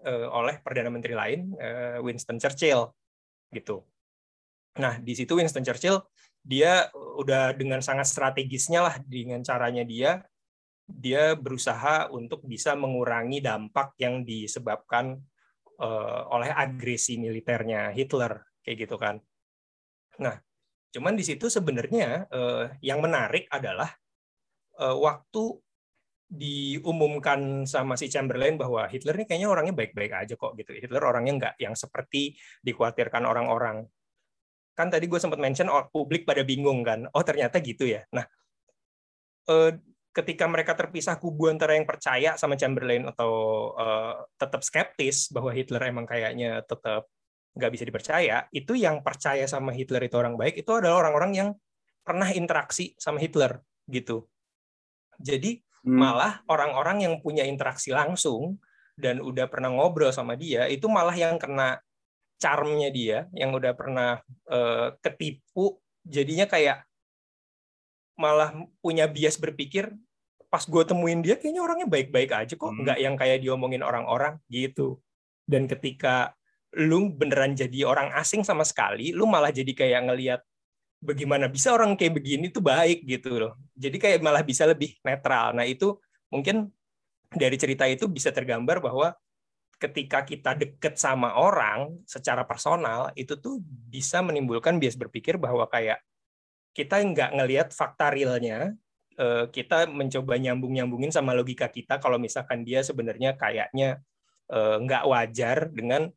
eh, 0.07 0.27
oleh 0.31 0.63
perdana 0.63 0.87
menteri 0.87 1.11
lain 1.11 1.51
eh, 1.59 1.99
Winston 1.99 2.39
Churchill 2.39 2.87
gitu. 3.51 3.83
Nah 4.79 5.03
di 5.03 5.11
situ 5.11 5.35
Winston 5.35 5.67
Churchill 5.67 5.99
dia 6.39 6.87
udah 6.95 7.51
dengan 7.51 7.83
sangat 7.83 8.07
strategisnya 8.07 8.87
lah 8.87 8.95
dengan 9.03 9.43
caranya 9.43 9.83
dia 9.83 10.23
dia 10.87 11.35
berusaha 11.35 12.07
untuk 12.15 12.47
bisa 12.47 12.71
mengurangi 12.79 13.43
dampak 13.43 13.99
yang 13.99 14.23
disebabkan 14.23 15.19
eh, 15.75 16.21
oleh 16.31 16.49
agresi 16.55 17.19
militernya 17.19 17.91
Hitler 17.91 18.39
kayak 18.63 18.77
gitu 18.87 18.95
kan. 18.95 19.19
Nah 20.23 20.39
cuman 20.87 21.19
di 21.19 21.21
situ 21.27 21.51
sebenarnya 21.51 22.31
yang 22.79 23.03
menarik 23.03 23.45
adalah 23.51 23.91
waktu 24.79 25.59
diumumkan 26.27 27.63
sama 27.63 27.95
si 27.95 28.11
Chamberlain 28.11 28.59
bahwa 28.59 28.83
Hitler 28.91 29.15
ini 29.15 29.25
kayaknya 29.25 29.47
orangnya 29.47 29.75
baik-baik 29.75 30.11
aja 30.11 30.33
kok 30.35 30.59
gitu. 30.59 30.75
Hitler 30.75 31.03
orangnya 31.03 31.33
nggak 31.39 31.55
yang 31.63 31.73
seperti 31.73 32.35
dikhawatirkan 32.59 33.23
orang-orang. 33.23 33.87
Kan 34.75 34.91
tadi 34.91 35.07
gue 35.07 35.17
sempat 35.17 35.39
mention 35.39 35.71
oh, 35.71 35.87
publik 35.87 36.27
pada 36.27 36.43
bingung 36.43 36.83
kan. 36.83 37.07
Oh 37.15 37.23
ternyata 37.23 37.63
gitu 37.63 37.87
ya. 37.87 38.03
Nah 38.11 38.27
eh, 39.47 39.71
ketika 40.11 40.45
mereka 40.51 40.75
terpisah 40.75 41.15
kubu 41.15 41.47
antara 41.47 41.79
yang 41.79 41.87
percaya 41.87 42.35
sama 42.35 42.59
Chamberlain 42.59 43.07
atau 43.07 43.31
eh, 43.79 44.15
tetap 44.35 44.61
skeptis 44.67 45.31
bahwa 45.31 45.55
Hitler 45.55 45.81
emang 45.87 46.03
kayaknya 46.03 46.59
tetap 46.67 47.07
nggak 47.57 47.71
bisa 47.73 47.83
dipercaya, 47.89 48.45
itu 48.53 48.77
yang 48.77 49.01
percaya 49.01 49.49
sama 49.49 49.73
Hitler 49.73 50.05
itu 50.05 50.13
orang 50.13 50.37
baik 50.37 50.61
itu 50.61 50.71
adalah 50.77 51.01
orang-orang 51.01 51.31
yang 51.33 51.49
pernah 52.05 52.29
interaksi 52.29 52.93
sama 53.01 53.17
Hitler 53.17 53.57
gitu. 53.89 54.29
Jadi 55.17 55.66
Hmm. 55.85 55.97
malah 55.99 56.41
orang-orang 56.49 57.05
yang 57.05 57.13
punya 57.21 57.45
interaksi 57.45 57.93
langsung 57.93 58.57
dan 58.97 59.21
udah 59.21 59.45
pernah 59.45 59.69
ngobrol 59.69 60.09
sama 60.09 60.33
dia 60.33 60.65
itu 60.65 60.89
malah 60.89 61.13
yang 61.13 61.37
kena 61.37 61.77
charmnya 62.41 62.89
dia 62.89 63.29
yang 63.33 63.53
udah 63.53 63.73
pernah 63.77 64.21
eh, 64.49 64.87
ketipu 65.01 65.77
jadinya 66.05 66.49
kayak 66.49 66.85
malah 68.17 68.53
punya 68.81 69.05
bias 69.05 69.37
berpikir 69.37 69.93
pas 70.47 70.63
gue 70.63 70.83
temuin 70.87 71.21
dia 71.21 71.35
kayaknya 71.37 71.61
orangnya 71.61 71.87
baik-baik 71.91 72.31
aja 72.33 72.53
kok 72.55 72.71
Hmm. 72.71 72.81
nggak 72.87 72.97
yang 72.97 73.15
kayak 73.19 73.43
diomongin 73.43 73.83
orang-orang 73.83 74.39
gitu 74.49 74.97
dan 75.45 75.67
ketika 75.69 76.33
lu 76.75 77.11
beneran 77.13 77.53
jadi 77.55 77.87
orang 77.87 78.11
asing 78.17 78.41
sama 78.41 78.63
sekali 78.65 79.11
lu 79.13 79.27
malah 79.27 79.51
jadi 79.53 79.69
kayak 79.75 80.01
ngelihat 80.09 80.41
bagaimana 80.97 81.45
bisa 81.47 81.73
orang 81.73 81.93
kayak 81.93 82.17
begini 82.17 82.49
tuh 82.49 82.65
baik 82.65 83.05
gitu 83.05 83.37
loh. 83.37 83.53
Jadi 83.77 83.97
kayak 84.01 84.19
malah 84.25 84.41
bisa 84.41 84.65
lebih 84.65 84.97
netral. 85.05 85.53
Nah 85.53 85.65
itu 85.65 85.97
mungkin 86.33 86.69
dari 87.31 87.55
cerita 87.59 87.85
itu 87.85 88.09
bisa 88.09 88.33
tergambar 88.33 88.81
bahwa 88.81 89.13
ketika 89.77 90.25
kita 90.25 90.57
deket 90.57 90.97
sama 90.97 91.37
orang 91.37 92.01
secara 92.09 92.41
personal 92.41 93.13
itu 93.13 93.37
tuh 93.37 93.61
bisa 93.63 94.25
menimbulkan 94.25 94.81
bias 94.81 94.97
berpikir 94.97 95.37
bahwa 95.37 95.69
kayak 95.69 96.01
kita 96.73 97.01
nggak 97.01 97.33
ngelihat 97.37 97.67
fakta 97.73 98.09
realnya, 98.13 98.73
eh, 99.17 99.45
kita 99.53 99.85
mencoba 99.89 100.37
nyambung-nyambungin 100.37 101.13
sama 101.13 101.33
logika 101.33 101.69
kita 101.69 102.01
kalau 102.01 102.17
misalkan 102.17 102.65
dia 102.65 102.81
sebenarnya 102.81 103.37
kayaknya 103.37 104.01
eh, 104.49 104.77
nggak 104.81 105.03
wajar 105.05 105.57
dengan 105.69 106.09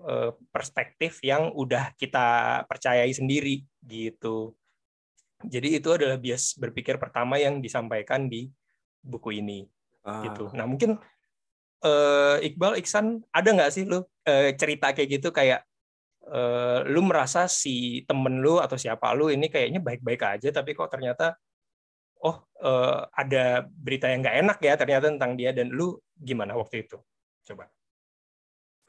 eh, 0.00 0.30
perspektif 0.48 1.20
yang 1.20 1.52
udah 1.52 1.92
kita 2.00 2.62
percayai 2.68 3.12
sendiri 3.12 3.64
gitu. 3.84 4.56
Jadi 5.44 5.76
itu 5.76 5.88
adalah 5.92 6.16
bias 6.16 6.56
berpikir 6.56 6.96
pertama 6.96 7.36
yang 7.36 7.60
disampaikan 7.60 8.26
di 8.32 8.48
buku 9.04 9.44
ini 9.44 9.68
Ah, 10.04 10.20
gitu. 10.28 10.52
Nah 10.52 10.68
mungkin 10.68 11.00
eh, 11.80 12.36
Iqbal, 12.44 12.76
Iksan 12.80 13.24
ada 13.32 13.48
nggak 13.48 13.72
sih 13.72 13.88
lu 13.88 14.04
eh, 14.28 14.52
cerita 14.52 14.92
kayak 14.92 15.08
gitu 15.20 15.28
kayak 15.32 15.64
eh, 16.28 16.78
lu 16.92 17.00
merasa 17.00 17.48
si 17.48 18.04
temen 18.04 18.44
lu 18.44 18.60
atau 18.60 18.76
siapa 18.76 19.16
lu 19.16 19.32
ini 19.32 19.48
kayaknya 19.48 19.80
baik-baik 19.80 20.20
aja 20.20 20.48
tapi 20.52 20.76
kok 20.76 20.92
ternyata 20.92 21.40
oh 22.20 22.36
eh, 22.60 23.00
ada 23.16 23.64
berita 23.64 24.12
yang 24.12 24.20
nggak 24.20 24.38
enak 24.44 24.58
ya 24.60 24.74
ternyata 24.76 25.08
tentang 25.08 25.32
dia 25.40 25.56
dan 25.56 25.72
lu 25.72 25.96
gimana 26.12 26.52
waktu 26.52 26.84
itu? 26.84 27.00
Coba. 27.48 27.72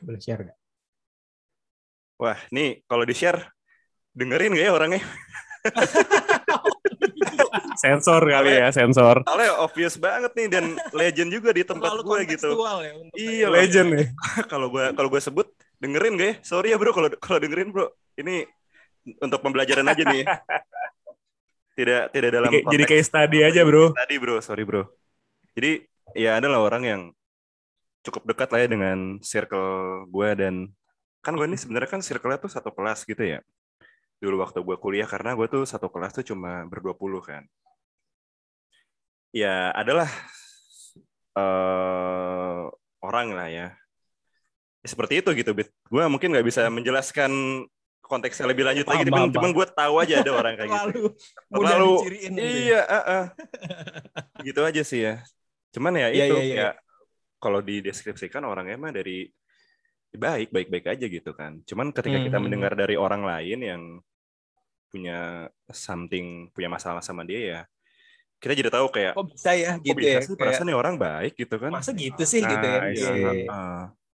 Boleh 0.03 0.19
share 0.19 0.43
nggak? 0.43 0.59
Wah, 2.15 2.39
nih 2.51 2.83
kalau 2.87 3.03
di-share 3.03 3.54
dengerin 4.15 4.55
gak 4.55 4.65
ya 4.65 4.74
orangnya? 4.74 5.01
Sensor 7.75 8.22
kali 8.24 8.51
ya, 8.55 8.72
sensor. 8.72 9.19
Soalnya 9.27 9.51
obvious 9.60 9.95
banget 10.00 10.31
nih 10.34 10.48
dan 10.48 10.65
legend 10.95 11.29
juga 11.29 11.51
di 11.51 11.63
tempat 11.67 11.91
gue 12.00 12.19
gitu. 12.29 12.55
ya 12.55 12.91
Iya, 13.13 13.48
kayak- 13.48 13.51
Legend 13.51 13.88
nih. 13.91 14.07
kalau 14.51 14.67
gue 14.72 14.86
kalau 14.95 15.10
gue 15.12 15.22
sebut 15.22 15.48
dengerin 15.77 16.15
gak 16.15 16.27
ya? 16.27 16.36
Sorry 16.41 16.72
ya 16.72 16.77
bro 16.79 16.95
kalau 16.95 17.10
kalau 17.19 17.39
dengerin 17.41 17.69
bro. 17.69 17.91
Ini 18.15 18.48
untuk 19.19 19.43
pembelajaran 19.43 19.86
aja 19.86 20.03
nih. 20.07 20.24
Tidak 21.75 22.07
tidak 22.15 22.31
dalam 22.31 22.48
Jadi, 22.55 22.63
jadi 22.72 22.84
case 22.88 23.12
study 23.12 23.43
aja, 23.43 23.67
Bro. 23.67 23.91
tadi 23.91 24.15
bro, 24.15 24.39
sorry 24.39 24.63
bro. 24.63 24.88
Jadi 25.60 25.84
ya 26.15 26.39
adalah 26.39 26.63
orang 26.63 26.84
yang 26.88 27.01
cukup 28.00 28.24
dekat 28.31 28.48
lah 28.48 28.63
ya 28.63 28.69
dengan 28.72 29.19
circle 29.19 30.07
gue 30.07 30.29
dan 30.39 30.72
kan 31.19 31.36
gue 31.36 31.43
ini 31.43 31.60
sebenarnya 31.60 31.91
kan 31.91 32.00
circle-nya 32.00 32.39
tuh 32.39 32.48
satu 32.48 32.72
kelas 32.72 33.03
gitu 33.03 33.19
ya. 33.27 33.43
Dulu 34.25 34.41
waktu 34.41 34.65
gue 34.65 34.77
kuliah 34.82 35.05
karena 35.05 35.38
gue 35.38 35.46
tuh 35.46 35.70
satu 35.70 35.86
kelas 35.94 36.17
tuh 36.17 36.25
cuma 36.25 36.65
berdua 36.65 36.98
puluh 36.98 37.22
kan. 37.22 37.46
Ya 39.29 39.70
adalah 39.77 40.10
eh 41.38 42.62
orang 43.05 43.27
lah 43.38 43.48
ya. 43.53 43.67
Ya, 44.82 44.88
seperti 44.89 45.22
itu 45.22 45.29
gitu, 45.38 45.53
Bit. 45.53 45.70
Gue 45.86 46.01
mungkin 46.10 46.34
nggak 46.34 46.46
bisa 46.46 46.65
menjelaskan 46.74 47.29
konteksnya 48.05 48.46
lebih 48.46 48.65
lanjut 48.70 48.86
lagi, 48.86 49.10
cuman, 49.10 49.34
cuman 49.34 49.50
gue 49.50 49.65
tahu 49.65 49.94
aja 49.98 50.22
ada 50.22 50.32
orang 50.34 50.53
kayak 50.58 50.70
gitu. 50.94 51.10
Diciriin 52.05 52.34
gitu 52.38 52.46
ya. 52.46 52.53
iya, 52.53 52.82
uh, 52.86 52.98
uh. 53.01 53.25
gitu 54.46 54.62
aja 54.62 54.82
sih 54.86 55.01
ya. 55.10 55.25
Cuman 55.74 55.98
ya 55.98 56.13
Iya, 56.13 56.25
itu 56.29 56.38
iya, 56.38 56.46
iya. 56.46 56.55
ya 56.55 56.70
kalau 57.41 57.65
dideskripsikan 57.65 58.46
orangnya 58.46 58.77
mah 58.77 58.94
dari 58.94 59.25
baik 60.13 60.53
baik 60.53 60.67
baik 60.70 60.86
aja 60.86 61.05
gitu 61.10 61.34
kan. 61.34 61.65
Cuman 61.65 61.89
ketika 61.91 62.22
kita 62.22 62.38
Hmm. 62.38 62.46
mendengar 62.46 62.77
dari 62.77 62.94
orang 62.94 63.25
lain 63.25 63.60
yang 63.65 63.82
punya 64.89 65.50
something 65.74 66.50
punya 66.54 66.70
masalah 66.72 67.01
sama 67.01 67.25
dia 67.27 67.42
ya 67.42 67.62
kita 68.39 68.54
jadi 68.62 68.70
tahu 68.70 68.88
kayak 68.94 69.13
Kok 69.15 69.25
bisa 69.32 69.51
ya 69.58 69.72
kok 69.80 69.86
gitu 69.86 70.00
bisa 70.00 70.20
ya? 70.20 70.22
sih 70.22 70.36
perasaan 70.38 70.68
nih 70.70 70.77
orang 70.77 70.96
baik 71.00 71.34
gitu 71.39 71.56
kan. 71.58 71.72
masa 71.72 71.92
gitu 71.96 72.24
sih 72.27 72.44
gitu 72.44 72.65
ya? 72.68 72.77
Nah, 72.77 72.92
Iya, 72.92 73.12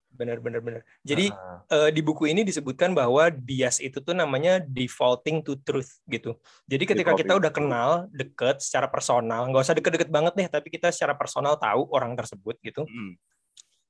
Benar 0.09 0.43
benar 0.43 0.59
benar. 0.59 0.81
Jadi 1.05 1.31
heeh. 1.31 1.57
eh, 1.71 1.89
di 1.95 2.01
buku 2.03 2.27
ini 2.27 2.43
disebutkan 2.43 2.91
bahwa 2.91 3.31
bias 3.31 3.79
itu 3.79 4.03
tuh 4.03 4.11
namanya 4.11 4.59
defaulting 4.59 5.39
to 5.39 5.55
truth 5.63 6.03
gitu. 6.11 6.35
Jadi 6.67 6.83
ketika 6.83 7.15
kita 7.15 7.33
Defaulting 7.33 7.39
udah 7.39 7.51
to 7.53 7.57
kenal 7.63 7.89
deket 8.11 8.57
secara 8.59 8.91
personal, 8.91 9.47
nggak 9.47 9.63
usah 9.63 9.75
deket-deket 9.79 10.09
banget 10.11 10.33
deh, 10.35 10.47
tapi 10.51 10.67
kita 10.67 10.91
secara 10.91 11.15
personal 11.15 11.55
tahu 11.55 11.87
orang 11.95 12.19
tersebut 12.19 12.59
gitu, 12.59 12.83
Mm. 12.83 13.15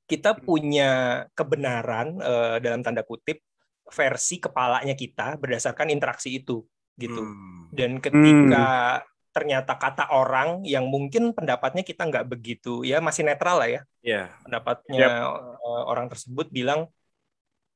kita 0.05 0.37
punya 0.37 0.91
kebenaran 1.33 2.21
eh, 2.21 2.57
dalam 2.61 2.85
tanda 2.85 3.01
kutip 3.01 3.41
versi 3.89 4.37
kepalanya 4.37 4.93
kita 4.93 5.37
berdasarkan 5.37 5.89
interaksi 5.89 6.37
itu 6.37 6.61
gitu. 6.95 7.21
Hmm. 7.21 7.69
Dan 7.71 7.97
ketika 7.99 9.01
ternyata 9.29 9.77
kata 9.77 10.09
orang 10.09 10.65
yang 10.65 10.89
mungkin 10.89 11.31
pendapatnya 11.31 11.85
kita 11.85 12.01
nggak 12.03 12.25
begitu 12.27 12.81
ya 12.81 12.97
masih 12.97 13.21
netral 13.23 13.61
lah 13.61 13.69
ya 13.69 13.81
Iya. 14.01 14.23
pendapatnya 14.41 15.05
eh, 15.37 15.83
orang 15.85 16.09
tersebut 16.09 16.49
bilang 16.49 16.89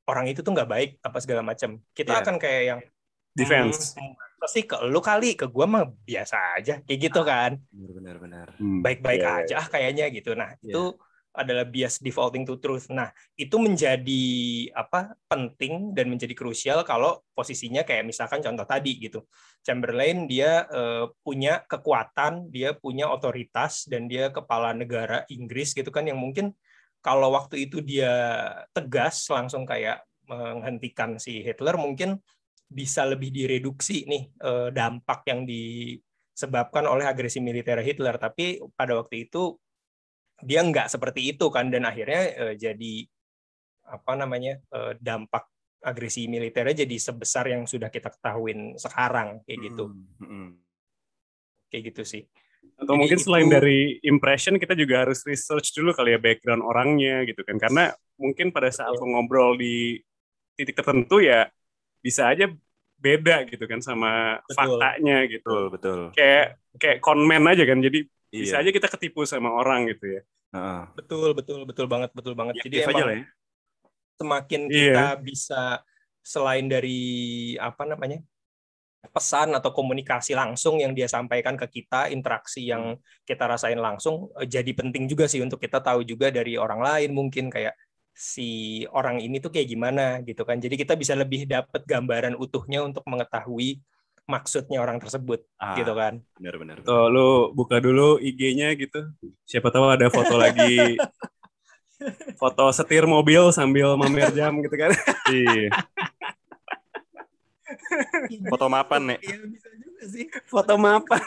orang 0.04 0.28
itu 0.28 0.42
tuh 0.42 0.52
nggak 0.52 0.66
baik 0.68 0.90
apa 1.00 1.18
segala 1.22 1.40
macam 1.40 1.78
kita 1.94 2.10
Iya. 2.10 2.20
akan 2.20 2.36
kayak 2.36 2.62
yang 2.66 2.80
Defense. 3.34 3.98
"Hmm, 3.98 4.14
masa 4.14 4.46
sih 4.46 4.62
ke 4.62 4.76
lu 4.86 4.98
kali 5.00 5.34
ke 5.34 5.46
gua 5.48 5.66
mah 5.66 5.82
biasa 6.04 6.54
aja 6.54 6.78
kayak 6.82 7.00
gitu 7.00 7.20
kan 7.22 7.58
Benar 7.70 8.16
benar. 8.18 8.46
Hmm. 8.58 8.78
baik-baik 8.78 9.18
Iya, 9.18 9.30
iya. 9.30 9.42
aja 9.42 9.54
ah 9.58 9.66
kayaknya 9.66 10.04
gitu 10.10 10.30
nah 10.34 10.54
Iya. 10.58 10.70
itu 10.70 10.82
adalah 11.34 11.66
bias 11.66 11.98
defaulting 11.98 12.46
to 12.46 12.62
truth. 12.62 12.86
Nah 12.94 13.10
itu 13.34 13.58
menjadi 13.58 14.24
apa 14.70 15.18
penting 15.26 15.90
dan 15.90 16.06
menjadi 16.06 16.30
krusial 16.32 16.86
kalau 16.86 17.20
posisinya 17.34 17.82
kayak 17.82 18.06
misalkan 18.06 18.38
contoh 18.38 18.62
tadi 18.62 18.96
gitu. 19.02 19.26
Chamberlain 19.66 20.30
dia 20.30 20.64
eh, 20.70 21.10
punya 21.26 21.66
kekuatan 21.66 22.54
dia 22.54 22.72
punya 22.78 23.10
otoritas 23.10 23.90
dan 23.90 24.06
dia 24.06 24.30
kepala 24.30 24.70
negara 24.72 25.26
Inggris 25.26 25.74
gitu 25.74 25.90
kan 25.90 26.06
yang 26.06 26.22
mungkin 26.22 26.54
kalau 27.04 27.34
waktu 27.34 27.68
itu 27.68 27.82
dia 27.84 28.14
tegas 28.72 29.28
langsung 29.28 29.68
kayak 29.68 30.06
menghentikan 30.24 31.20
si 31.20 31.44
Hitler 31.44 31.76
mungkin 31.76 32.16
bisa 32.64 33.04
lebih 33.04 33.34
direduksi 33.34 34.06
nih 34.06 34.22
eh, 34.38 34.68
dampak 34.70 35.26
yang 35.26 35.42
disebabkan 35.44 36.86
oleh 36.86 37.10
agresi 37.10 37.42
militer 37.42 37.82
Hitler. 37.82 38.16
Tapi 38.22 38.62
pada 38.78 39.02
waktu 39.02 39.26
itu 39.26 39.58
dia 40.44 40.60
nggak 40.60 40.86
seperti 40.86 41.32
itu 41.32 41.48
kan 41.48 41.72
dan 41.72 41.84
akhirnya 41.84 42.22
eh, 42.30 42.54
jadi 42.54 42.94
apa 43.86 44.12
namanya 44.14 44.60
eh, 44.60 44.92
dampak 44.96 45.48
agresi 45.80 46.24
militernya 46.24 46.84
jadi 46.84 46.96
sebesar 46.96 47.44
yang 47.48 47.64
sudah 47.64 47.88
kita 47.88 48.08
ketahuin 48.08 48.76
sekarang 48.76 49.44
kayak 49.44 49.58
gitu 49.68 49.92
Hmm, 49.92 50.16
hmm. 50.20 50.48
kayak 51.68 51.82
gitu 51.92 52.02
sih 52.04 52.24
Atau 52.74 52.96
Jadi 52.96 53.00
mungkin 53.06 53.18
itu- 53.20 53.24
selain 53.28 53.48
dari 53.48 53.78
impression 54.02 54.56
kita 54.56 54.72
juga 54.72 55.04
harus 55.04 55.20
research 55.22 55.76
dulu 55.76 55.92
kali 55.92 56.16
ya 56.16 56.18
background 56.18 56.64
orangnya 56.64 57.22
gitu 57.22 57.44
kan. 57.44 57.60
Karena 57.60 57.92
mungkin 58.16 58.50
pada 58.50 58.66
saat 58.72 58.96
lu 58.96 59.14
ngobrol 59.14 59.54
di 59.54 60.00
titik 60.56 60.74
tertentu 60.74 61.20
ya 61.20 61.46
bisa 62.00 62.32
aja 62.32 62.50
beda 62.96 63.44
gitu 63.46 63.68
kan 63.68 63.78
sama 63.78 64.40
Betul. 64.48 64.56
faktanya 64.80 65.16
gitu. 65.28 65.44
Betul 65.44 65.64
betul. 65.70 66.00
Kayak 66.16 66.46
kayak 66.74 66.98
conman 66.98 67.44
aja 67.46 67.62
kan. 67.62 67.78
Jadi 67.78 68.00
Iya. 68.34 68.40
bisa 68.42 68.54
aja 68.58 68.70
kita 68.74 68.88
ketipu 68.90 69.22
sama 69.22 69.52
orang 69.54 69.86
gitu 69.86 70.10
ya. 70.10 70.20
Betul 70.94 71.34
betul 71.34 71.60
betul 71.66 71.86
banget 71.90 72.10
betul 72.14 72.34
banget 72.38 72.54
jadi 72.62 72.86
Reaktif 72.86 72.90
aja 72.90 72.94
emang 72.94 73.08
lah 73.10 73.16
ya. 73.18 73.24
semakin 74.14 74.60
Iya. 74.70 74.78
kita 74.78 75.04
bisa 75.20 75.62
selain 76.24 76.66
dari 76.70 77.00
apa 77.60 77.82
namanya 77.84 78.22
pesan 79.12 79.52
atau 79.52 79.68
komunikasi 79.74 80.32
langsung 80.32 80.80
yang 80.80 80.96
dia 80.96 81.04
sampaikan 81.04 81.60
ke 81.60 81.68
kita 81.68 82.08
interaksi 82.08 82.64
yang 82.64 82.96
kita 83.28 83.44
rasain 83.44 83.76
langsung 83.76 84.32
eh, 84.40 84.48
jadi 84.48 84.70
penting 84.72 85.04
juga 85.04 85.28
sih 85.28 85.44
untuk 85.44 85.60
kita 85.60 85.84
tahu 85.84 86.06
juga 86.08 86.32
dari 86.32 86.56
orang 86.56 86.80
lain 86.80 87.10
mungkin 87.12 87.52
kayak 87.52 87.76
si 88.14 88.80
orang 88.94 89.18
ini 89.20 89.42
tuh 89.42 89.50
kayak 89.52 89.68
gimana 89.68 90.22
gitu 90.24 90.46
kan 90.46 90.56
jadi 90.56 90.72
kita 90.78 90.94
bisa 90.94 91.12
lebih 91.18 91.44
dapat 91.50 91.82
gambaran 91.84 92.38
utuhnya 92.38 92.80
untuk 92.86 93.02
mengetahui 93.04 93.82
maksudnya 94.24 94.80
orang 94.80 94.96
tersebut 94.96 95.44
Ah, 95.56 95.76
gitu 95.76 95.92
kan 95.92 96.20
Benar 96.40 96.54
benar. 96.56 96.76
Tuh 96.80 97.08
lu 97.08 97.28
buka 97.52 97.76
dulu 97.76 98.16
IG-nya 98.16 98.72
gitu. 98.72 99.12
Siapa 99.44 99.68
tahu 99.68 99.84
ada 99.90 100.08
foto 100.08 100.34
lagi 100.36 100.96
foto 102.40 102.68
setir 102.70 103.04
mobil 103.04 103.48
sambil 103.50 103.94
mamer 103.94 104.32
jam 104.32 104.56
gitu 104.60 104.74
kan. 104.74 104.92
Iya. 105.24 105.72
Foto 108.46 108.66
mapan 108.68 109.02
nih. 109.08 109.18
Iya 109.20 109.36
bisa 109.46 109.68
juga 109.74 110.02
sih 110.06 110.24
foto 110.44 110.74
mapan. 110.76 111.24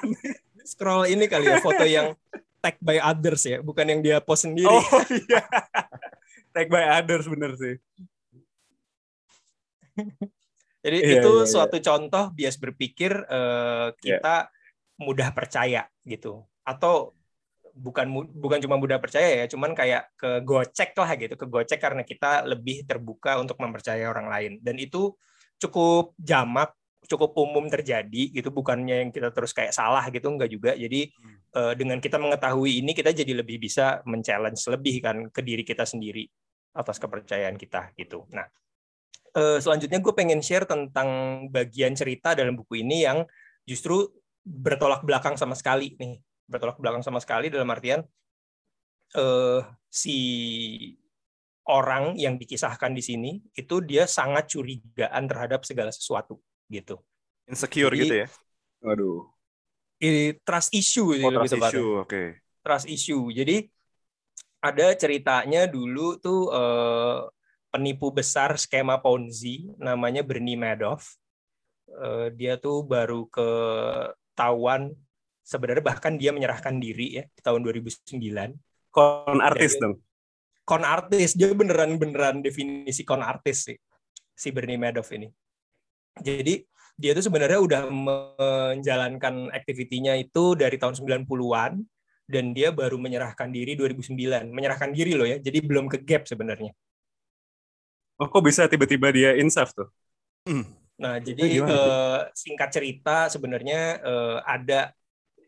scroll 0.61 1.07
ini 1.07 1.25
kali 1.25 1.47
ya 1.47 1.57
foto 1.57 1.81
yang 1.81 2.11
tag 2.59 2.75
by 2.77 2.99
others 2.99 3.41
ya 3.41 3.57
bukan 3.59 3.87
yang 3.87 4.01
dia 4.01 4.17
post 4.19 4.45
sendiri 4.45 4.67
Oh 4.67 4.83
iya. 5.09 5.41
Tag 6.51 6.67
by 6.67 6.85
others 6.93 7.25
bener 7.25 7.55
sih. 7.55 7.75
Jadi 10.87 11.03
Iya, 11.03 11.19
itu 11.19 11.31
iya, 11.35 11.43
iya. 11.43 11.51
suatu 11.51 11.77
contoh 11.83 12.31
bias 12.31 12.55
berpikir 12.55 13.11
eh, 13.27 13.87
kita 13.99 14.47
mudah 15.03 15.35
percaya 15.35 15.83
gitu. 16.07 16.47
Atau 16.63 17.11
bukan 17.75 18.07
bukan 18.31 18.63
cuma 18.63 18.79
mudah 18.79 18.95
percaya 19.03 19.43
ya, 19.43 19.45
cuman 19.51 19.75
kayak 19.75 20.15
ke 20.15 20.39
gocek 20.47 20.95
lah 20.95 21.11
gitu, 21.19 21.35
ke 21.35 21.45
gocek 21.45 21.75
karena 21.83 22.07
kita 22.07 22.47
lebih 22.47 22.87
terbuka 22.87 23.35
untuk 23.35 23.59
mempercayai 23.59 24.07
orang 24.07 24.31
lain. 24.31 24.51
Dan 24.63 24.79
itu 24.79 25.11
cukup 25.59 26.15
jamak, 26.15 26.71
cukup 27.03 27.35
umum 27.35 27.67
terjadi 27.67 28.31
gitu, 28.31 28.47
bukannya 28.55 29.03
yang 29.03 29.11
kita 29.11 29.35
terus 29.35 29.51
kayak 29.51 29.75
salah 29.75 30.07
gitu 30.07 30.31
enggak 30.31 30.47
juga. 30.55 30.71
Jadi 30.71 31.11
eh, 31.51 31.73
dengan 31.75 31.99
kita 31.99 32.15
mengetahui 32.15 32.79
ini 32.79 32.95
kita 32.95 33.11
jadi 33.11 33.43
lebih 33.43 33.59
bisa 33.59 33.99
men-challenge 34.07 34.63
lebih 34.71 34.95
kan 35.03 35.17
ke 35.27 35.43
diri 35.43 35.67
kita 35.67 35.83
sendiri 35.83 36.23
atas 36.79 36.95
kepercayaan 36.95 37.59
kita 37.59 37.91
gitu. 37.99 38.23
Nah, 38.31 38.47
eh, 39.37 39.59
selanjutnya 39.61 40.01
gue 40.01 40.13
pengen 40.17 40.41
share 40.41 40.65
tentang 40.65 41.09
bagian 41.53 41.93
cerita 41.93 42.33
dalam 42.33 42.57
buku 42.57 42.81
ini 42.81 43.05
yang 43.05 43.21
justru 43.63 44.09
bertolak 44.41 45.05
belakang 45.05 45.37
sama 45.37 45.53
sekali 45.53 45.93
nih 45.95 46.17
bertolak 46.49 46.79
belakang 46.81 47.05
sama 47.05 47.21
sekali 47.21 47.53
dalam 47.53 47.69
artian 47.69 48.01
eh, 49.13 49.61
si 49.87 50.17
orang 51.67 52.15
yang 52.15 52.39
dikisahkan 52.39 52.95
di 52.95 53.03
sini 53.03 53.31
itu 53.53 53.83
dia 53.83 54.07
sangat 54.07 54.47
curigaan 54.49 55.27
terhadap 55.27 55.67
segala 55.67 55.91
sesuatu 55.91 56.39
gitu 56.71 56.97
Insecure 57.47 57.95
Jadi, 57.95 58.01
gitu 58.03 58.15
ya. 58.23 58.27
Waduh. 58.83 59.23
Ini 60.03 60.37
trust 60.43 60.75
issue 60.75 61.15
Oh, 61.15 61.17
gitu 61.17 61.39
trust 61.39 61.55
issue. 61.55 61.91
Oke. 62.03 62.23
trust 62.61 62.87
issue. 62.91 63.23
Jadi 63.31 63.63
ada 64.59 64.91
ceritanya 64.99 65.65
dulu 65.65 66.19
tuh 66.19 66.51
eh, 66.51 67.19
penipu 67.77 68.09
besar 68.09 68.57
skema 68.57 68.97
Ponzi 68.97 69.69
namanya 69.77 70.25
Bernie 70.25 70.57
Madoff. 70.57 71.13
Eh, 71.87 72.33
dia 72.33 72.57
tuh 72.57 72.81
baru 72.81 73.29
ketahuan 73.29 74.97
sebenarnya 75.45 75.85
bahkan 75.85 76.17
dia 76.17 76.33
menyerahkan 76.33 76.81
diri 76.81 77.21
ya 77.21 77.23
di 77.29 77.41
tahun 77.45 77.61
2009. 77.61 78.57
Kon 78.89 79.39
artis 79.45 79.77
Jadi- 79.77 79.81
dong. 79.85 79.95
Con 80.67 80.83
artis, 80.83 81.31
dia 81.31 81.47
beneran 81.55 81.95
beneran 81.95 82.43
definisi 82.43 83.07
con 83.07 83.23
artis 83.23 83.71
sih 83.71 83.77
si 84.35 84.51
Bernie 84.51 84.75
Madoff 84.75 85.15
ini. 85.15 85.31
Jadi 86.19 86.59
dia 86.97 87.15
tuh 87.15 87.23
sebenarnya 87.23 87.61
udah 87.61 87.81
menjalankan 87.87 89.53
aktivitinya 89.55 90.11
itu 90.19 90.59
dari 90.59 90.75
tahun 90.75 90.97
90-an 90.99 91.79
dan 92.27 92.51
dia 92.51 92.75
baru 92.75 92.99
menyerahkan 92.99 93.47
diri 93.47 93.79
2009. 93.79 94.51
Menyerahkan 94.51 94.91
diri 94.91 95.15
loh 95.15 95.23
ya. 95.23 95.39
Jadi 95.39 95.63
belum 95.63 95.87
ke 95.87 96.03
gap 96.03 96.27
sebenarnya. 96.27 96.75
Oh 98.17 98.27
kok 98.29 98.43
bisa 98.45 98.65
tiba-tiba 98.65 99.13
dia 99.13 99.29
insaf 99.37 99.77
tuh? 99.77 99.87
Nah, 100.97 101.21
jadi 101.21 101.43
gimana 101.45 101.77
eh, 101.77 102.19
singkat 102.33 102.69
cerita 102.73 103.29
sebenarnya 103.29 104.01
eh, 104.01 104.37
ada 104.41 104.89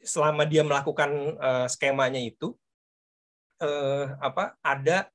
selama 0.05 0.45
dia 0.45 0.61
melakukan 0.61 1.09
eh, 1.41 1.67
skemanya 1.67 2.21
itu 2.21 2.53
eh, 3.57 4.05
apa 4.21 4.53
ada 4.61 5.09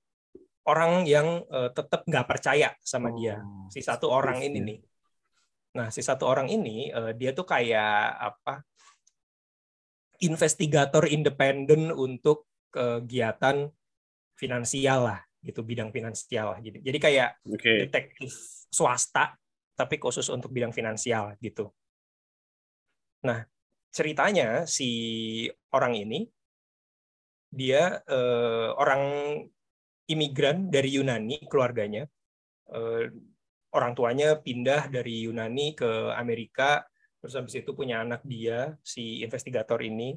orang 0.66 1.06
yang 1.06 1.46
eh, 1.46 1.70
tetap 1.70 2.02
nggak 2.08 2.26
percaya 2.26 2.74
sama 2.82 3.14
dia. 3.14 3.38
Oh, 3.38 3.70
Si 3.70 3.78
satu 3.78 4.10
orang 4.10 4.42
suspicious 4.42 4.50
ini 4.50 4.58
ya. 4.58 4.66
nih. 4.66 4.78
Nah, 5.74 5.88
si 5.94 6.00
satu 6.02 6.24
orang 6.26 6.48
ini 6.50 6.90
eh, 6.90 7.12
dia 7.14 7.30
tuh 7.30 7.46
kayak 7.46 8.18
apa? 8.34 8.66
investigator 10.22 11.04
independen 11.10 11.92
untuk 11.92 12.48
kegiatan 12.72 13.68
finansial 14.38 15.10
lah 15.10 15.20
gitu 15.44 15.60
bidang 15.60 15.92
finansial 15.92 16.56
gitu. 16.64 16.80
Jadi 16.80 16.98
kayak 16.98 17.30
Oke. 17.44 17.84
detektif 17.86 18.32
swasta 18.72 19.36
tapi 19.76 20.00
khusus 20.00 20.24
untuk 20.32 20.48
bidang 20.50 20.72
finansial 20.72 21.36
gitu. 21.38 21.68
Nah, 23.28 23.44
ceritanya 23.92 24.64
si 24.64 24.90
orang 25.76 25.94
ini 26.00 26.24
dia 27.52 28.00
eh, 28.08 28.68
orang 28.74 29.02
imigran 30.08 30.72
dari 30.72 30.96
Yunani 30.96 31.44
keluarganya. 31.46 32.08
Eh, 32.72 33.04
orang 33.76 33.92
tuanya 33.92 34.40
pindah 34.40 34.88
dari 34.88 35.28
Yunani 35.28 35.76
ke 35.76 36.14
Amerika 36.16 36.82
terus 37.20 37.40
habis 37.40 37.56
itu 37.56 37.72
punya 37.72 38.04
anak 38.04 38.20
dia 38.20 38.76
si 38.84 39.24
investigator 39.24 39.80
ini 39.80 40.12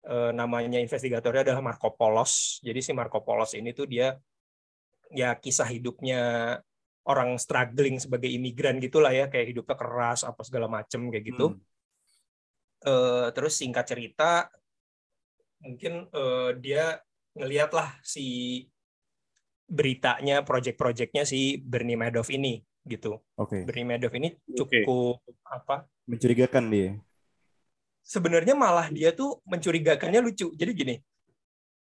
Eh, 0.00 0.32
namanya 0.32 0.80
investigatornya 0.80 1.44
adalah 1.44 1.60
Marco 1.60 1.92
Polos. 1.92 2.56
Jadi 2.64 2.80
si 2.80 2.96
Marco 2.96 3.20
Polos 3.20 3.52
ini 3.52 3.76
tuh 3.76 3.84
dia 3.84 4.16
ya 5.10 5.34
kisah 5.36 5.66
hidupnya 5.66 6.20
orang 7.06 7.34
struggling 7.40 7.98
sebagai 7.98 8.30
imigran 8.30 8.78
gitulah 8.78 9.10
ya 9.10 9.26
kayak 9.26 9.50
hidupnya 9.50 9.76
keras 9.76 10.22
apa 10.22 10.40
segala 10.46 10.70
macem 10.70 11.10
kayak 11.10 11.24
gitu. 11.34 11.46
Hmm. 11.56 11.60
Eh, 12.80 13.26
terus 13.36 13.60
singkat 13.60 13.84
cerita 13.84 14.48
mungkin 15.60 16.08
eh, 16.08 16.50
dia 16.56 16.96
ngeliat 17.36 17.70
lah 17.76 17.92
si 18.00 18.64
beritanya 19.70 20.42
project-projectnya 20.42 21.22
si 21.22 21.60
Bernie 21.60 21.94
Madoff 21.94 22.32
ini 22.32 22.58
gitu. 22.88 23.20
Oke. 23.38 23.62
Bernie 23.68 23.86
Madoff 23.86 24.16
ini 24.16 24.34
cukup 24.50 25.20
apa 25.46 25.86
Mencurigakan 26.10 26.66
dia. 26.74 26.90
sebenarnya 28.02 28.58
malah 28.58 28.90
dia 28.90 29.14
tuh 29.14 29.38
mencurigakannya 29.46 30.18
lucu. 30.24 30.50
Jadi 30.58 30.70
gini, 30.74 30.94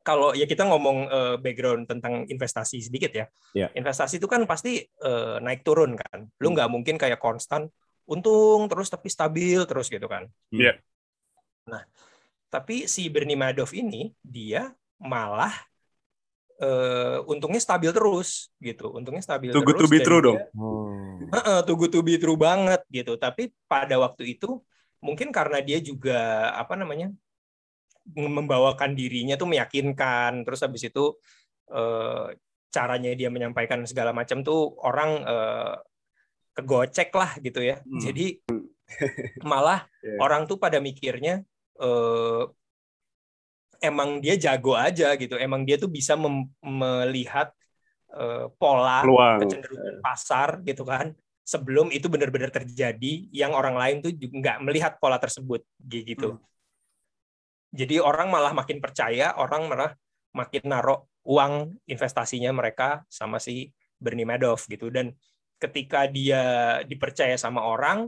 kalau 0.07 0.31
ya 0.39 0.47
kita 0.47 0.63
ngomong 0.71 0.99
eh, 1.11 1.35
background 1.43 1.91
tentang 1.91 2.23
investasi 2.31 2.79
sedikit 2.79 3.11
ya. 3.11 3.27
Iya. 3.59 3.75
Investasi 3.75 4.23
itu 4.23 4.31
kan 4.31 4.47
pasti 4.47 4.79
eh, 4.87 5.37
naik 5.43 5.67
turun 5.67 5.99
kan. 5.99 6.31
Lu 6.39 6.55
nggak 6.55 6.71
mungkin 6.71 6.95
kayak 6.95 7.19
konstan 7.19 7.67
untung 8.07 8.71
terus 8.71 8.87
tapi 8.87 9.11
stabil 9.11 9.59
terus 9.67 9.91
gitu 9.91 10.07
kan. 10.07 10.31
Iya. 10.55 10.79
Nah, 11.67 11.83
tapi 12.47 12.87
si 12.87 13.11
Bernie 13.11 13.35
Madoff 13.35 13.75
ini 13.75 14.15
dia 14.23 14.71
malah 15.03 15.51
eh, 16.63 17.19
untungnya 17.27 17.59
stabil 17.59 17.91
terus 17.91 18.55
gitu. 18.63 18.95
Untungnya 18.95 19.27
stabil 19.27 19.51
Too 19.51 19.67
good 19.67 19.83
terus. 19.83 19.91
to 19.91 19.93
be 19.93 19.99
true 20.07 20.23
dia- 20.23 20.27
dong. 20.31 20.39
Oh. 20.55 21.19
Heeh, 21.27 21.59
too 21.67 21.75
good 21.75 21.91
to 21.91 22.07
be 22.07 22.15
true 22.23 22.39
banget 22.39 22.87
gitu. 22.95 23.19
Tapi 23.19 23.51
pada 23.67 23.99
waktu 23.99 24.39
itu 24.39 24.63
mungkin 25.03 25.35
karena 25.35 25.59
dia 25.59 25.83
juga 25.83 26.51
apa 26.55 26.79
namanya 26.79 27.11
membawakan 28.15 28.95
dirinya 28.95 29.35
tuh 29.35 29.51
meyakinkan. 29.51 30.47
Terus 30.47 30.61
habis 30.63 30.87
itu 30.87 31.19
eh, 31.73 32.27
caranya 32.71 33.11
dia 33.17 33.33
menyampaikan 33.33 33.83
segala 33.83 34.15
macam 34.15 34.45
tuh 34.45 34.77
orang 34.79 35.11
eh, 35.25 35.75
kegocek 36.55 37.11
lah 37.11 37.35
gitu 37.41 37.61
ya. 37.61 37.83
Hmm. 37.83 37.99
Jadi 37.99 38.39
malah 39.51 39.83
Iya. 40.07 40.23
orang 40.23 40.47
tuh 40.47 40.57
pada 40.57 40.79
mikirnya 40.79 41.43
eh, 41.77 42.45
emang 43.83 44.23
dia 44.23 44.39
jago 44.39 44.73
aja 44.79 45.15
gitu. 45.19 45.37
Emang 45.37 45.67
dia 45.67 45.77
tuh 45.77 45.91
bisa 45.91 46.15
melihat 46.63 47.51
eh, 48.15 48.47
pola 48.57 49.03
Peluang. 49.03 49.43
kecenderungan 49.43 49.95
pasar 50.01 50.63
gitu 50.63 50.87
kan 50.87 51.13
sebelum 51.47 51.95
itu 51.95 52.11
benar-benar 52.11 52.51
terjadi 52.51 53.31
yang 53.31 53.55
orang 53.55 53.79
lain 53.79 53.97
tuh 54.03 54.11
juga 54.11 54.35
nggak 54.43 54.59
melihat 54.67 54.93
pola 54.99 55.15
tersebut 55.19 55.63
gitu 55.79 56.35
Hmm. 56.35 56.43
Jadi 57.77 58.01
orang 58.01 58.33
malah 58.33 58.57
makin 58.57 58.81
percaya 58.81 59.37
orang 59.37 59.69
malah 59.69 59.93
makin 60.33 60.65
naruh 60.65 61.05
uang 61.27 61.81
investasinya 61.89 62.55
mereka 62.55 63.03
sama 63.11 63.37
si 63.43 63.73
Bernie 63.97 64.29
Madoff 64.29 64.69
gitu. 64.71 64.93
Dan 64.93 65.17
ketika 65.57 66.05
dia 66.07 66.79
dipercaya 66.85 67.35
sama 67.41 67.65
orang 67.65 68.07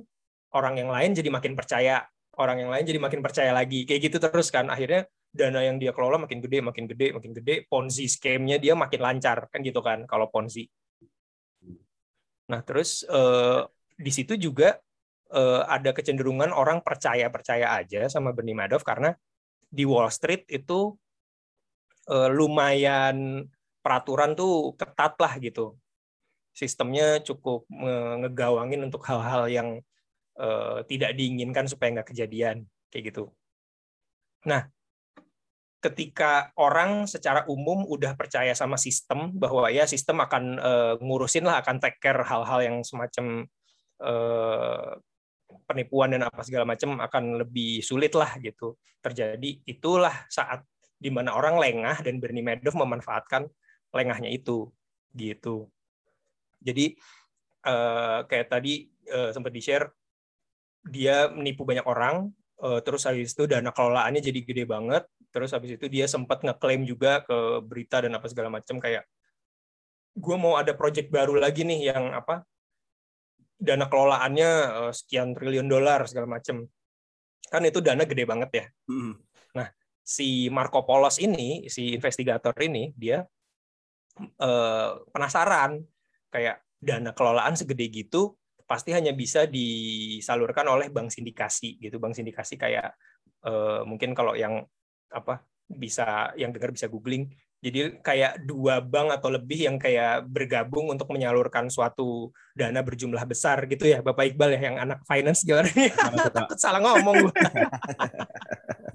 orang 0.52 0.74
yang 0.76 0.90
lain 0.92 1.12
jadi 1.16 1.28
makin 1.28 1.56
percaya. 1.56 2.04
Orang 2.38 2.62
yang 2.62 2.70
lain 2.70 2.86
jadi 2.86 3.02
makin 3.02 3.18
percaya 3.18 3.50
lagi. 3.50 3.82
Kayak 3.82 4.00
gitu 4.06 4.16
terus 4.22 4.54
kan. 4.54 4.70
Akhirnya 4.70 5.10
dana 5.34 5.58
yang 5.58 5.82
dia 5.82 5.90
kelola 5.90 6.22
makin 6.22 6.38
gede 6.38 6.62
makin 6.62 6.86
gede 6.86 7.06
makin 7.10 7.32
gede. 7.34 7.66
Ponzi 7.66 8.06
scam-nya 8.06 8.62
dia 8.62 8.78
makin 8.78 9.02
lancar. 9.02 9.50
Kan 9.50 9.66
gitu 9.66 9.82
kan 9.82 10.06
kalau 10.06 10.30
ponzi. 10.30 10.70
Nah 12.46 12.62
terus 12.62 13.02
eh, 13.10 13.66
di 13.98 14.12
situ 14.14 14.38
juga 14.38 14.78
eh, 15.34 15.62
ada 15.66 15.90
kecenderungan 15.90 16.54
orang 16.54 16.78
percaya 16.86 17.26
percaya 17.26 17.74
aja 17.74 18.06
sama 18.06 18.30
Bernie 18.30 18.54
Madoff 18.54 18.86
karena 18.86 19.10
di 19.68 19.84
Wall 19.84 20.08
Street 20.12 20.48
itu 20.48 20.96
eh, 22.08 22.30
lumayan 22.32 23.46
peraturan 23.84 24.34
tuh 24.34 24.74
ketat 24.76 25.14
lah 25.20 25.34
gitu 25.38 25.76
sistemnya 26.58 27.22
cukup 27.22 27.62
nge- 27.70 28.26
ngegawangin 28.26 28.82
untuk 28.82 29.06
hal-hal 29.06 29.46
yang 29.46 29.68
eh, 30.34 30.78
tidak 30.90 31.14
diinginkan 31.14 31.70
supaya 31.70 31.94
nggak 31.94 32.10
kejadian 32.10 32.66
kayak 32.90 33.14
gitu. 33.14 33.30
Nah, 34.50 34.66
ketika 35.78 36.50
orang 36.58 37.06
secara 37.06 37.46
umum 37.46 37.86
udah 37.86 38.18
percaya 38.18 38.50
sama 38.58 38.74
sistem 38.74 39.30
bahwa 39.38 39.70
ya 39.70 39.86
sistem 39.86 40.18
akan 40.18 40.44
eh, 40.58 40.94
ngurusin 40.98 41.46
lah 41.46 41.62
akan 41.62 41.78
take 41.78 42.02
care 42.02 42.18
hal-hal 42.26 42.58
yang 42.66 42.76
semacam 42.82 43.46
eh, 44.02 44.90
penipuan 45.68 46.16
dan 46.16 46.24
apa 46.24 46.40
segala 46.40 46.64
macam 46.64 46.96
akan 46.96 47.44
lebih 47.44 47.84
sulit 47.84 48.16
lah 48.16 48.40
gitu 48.40 48.80
terjadi. 49.04 49.60
Itulah 49.68 50.24
saat 50.32 50.64
di 50.98 51.12
mana 51.12 51.36
orang 51.36 51.60
lengah 51.60 52.00
dan 52.00 52.18
Bernie 52.18 52.42
Madoff 52.42 52.74
memanfaatkan 52.74 53.46
lengahnya 53.92 54.32
itu 54.32 54.72
gitu. 55.12 55.68
Jadi 56.58 56.96
eh, 57.68 58.18
kayak 58.24 58.48
tadi 58.48 58.88
eh, 59.06 59.30
sempat 59.30 59.52
di 59.52 59.60
share 59.60 59.86
dia 60.88 61.28
menipu 61.28 61.68
banyak 61.68 61.84
orang, 61.84 62.32
eh, 62.64 62.80
terus 62.82 63.04
habis 63.04 63.36
itu 63.36 63.44
dana 63.44 63.70
kelolaannya 63.70 64.24
jadi 64.24 64.40
gede 64.42 64.64
banget, 64.64 65.04
terus 65.30 65.52
habis 65.52 65.76
itu 65.76 65.86
dia 65.86 66.08
sempat 66.08 66.42
ngeklaim 66.42 66.82
juga 66.88 67.22
ke 67.22 67.62
berita 67.62 68.02
dan 68.02 68.16
apa 68.16 68.26
segala 68.26 68.48
macam 68.48 68.80
kayak 68.80 69.04
gue 70.18 70.36
mau 70.36 70.58
ada 70.58 70.74
project 70.74 71.14
baru 71.14 71.38
lagi 71.38 71.62
nih 71.62 71.94
yang 71.94 72.10
apa 72.10 72.42
dana 73.58 73.90
kelolaannya 73.90 74.50
eh, 74.88 74.92
sekian 74.94 75.34
triliun 75.34 75.66
dolar 75.66 76.06
segala 76.06 76.38
macam 76.38 76.64
kan 77.48 77.62
itu 77.64 77.82
dana 77.82 78.06
gede 78.06 78.24
banget 78.24 78.50
ya 78.54 78.66
Hmm. 78.88 79.14
si 80.08 80.48
Marco 80.48 80.88
Polos 80.88 81.20
ini, 81.20 81.68
si 81.68 81.92
investigator 81.92 82.56
ini, 82.64 82.96
dia 82.96 83.20
eh, 84.24 84.90
penasaran 85.12 85.84
kayak 86.32 86.64
dana 86.80 87.12
kelolaan 87.12 87.52
segede 87.60 87.92
gitu 87.92 88.32
pasti 88.68 88.92
hanya 88.92 89.16
bisa 89.16 89.48
disalurkan 89.48 90.68
oleh 90.68 90.88
bank 90.88 91.12
sindikasi 91.12 91.76
gitu. 91.80 92.00
Bank 92.00 92.16
sindikasi 92.16 92.56
kayak 92.56 92.96
eh, 93.44 93.80
mungkin 93.84 94.16
kalau 94.16 94.32
yang 94.32 94.64
apa 95.12 95.44
bisa 95.68 96.32
yang 96.40 96.56
dengar 96.56 96.72
bisa 96.72 96.88
googling. 96.88 97.28
Jadi 97.58 97.98
kayak 98.06 98.46
dua 98.46 98.78
bank 98.78 99.18
atau 99.18 99.34
lebih 99.34 99.66
yang 99.66 99.82
kayak 99.82 100.30
bergabung 100.30 100.94
untuk 100.94 101.10
menyalurkan 101.10 101.66
suatu 101.66 102.30
dana 102.54 102.78
berjumlah 102.86 103.26
besar 103.26 103.66
gitu 103.66 103.90
ya, 103.90 103.98
Bapak 103.98 104.30
Iqbal 104.30 104.54
ya, 104.54 104.70
yang 104.70 104.76
anak 104.78 105.02
finance 105.02 105.42
gimana 105.42 105.66
nih? 105.74 105.90
Takut 106.30 106.54
salah 106.54 106.78
ngomong 106.78 107.26
gua. 107.26 107.32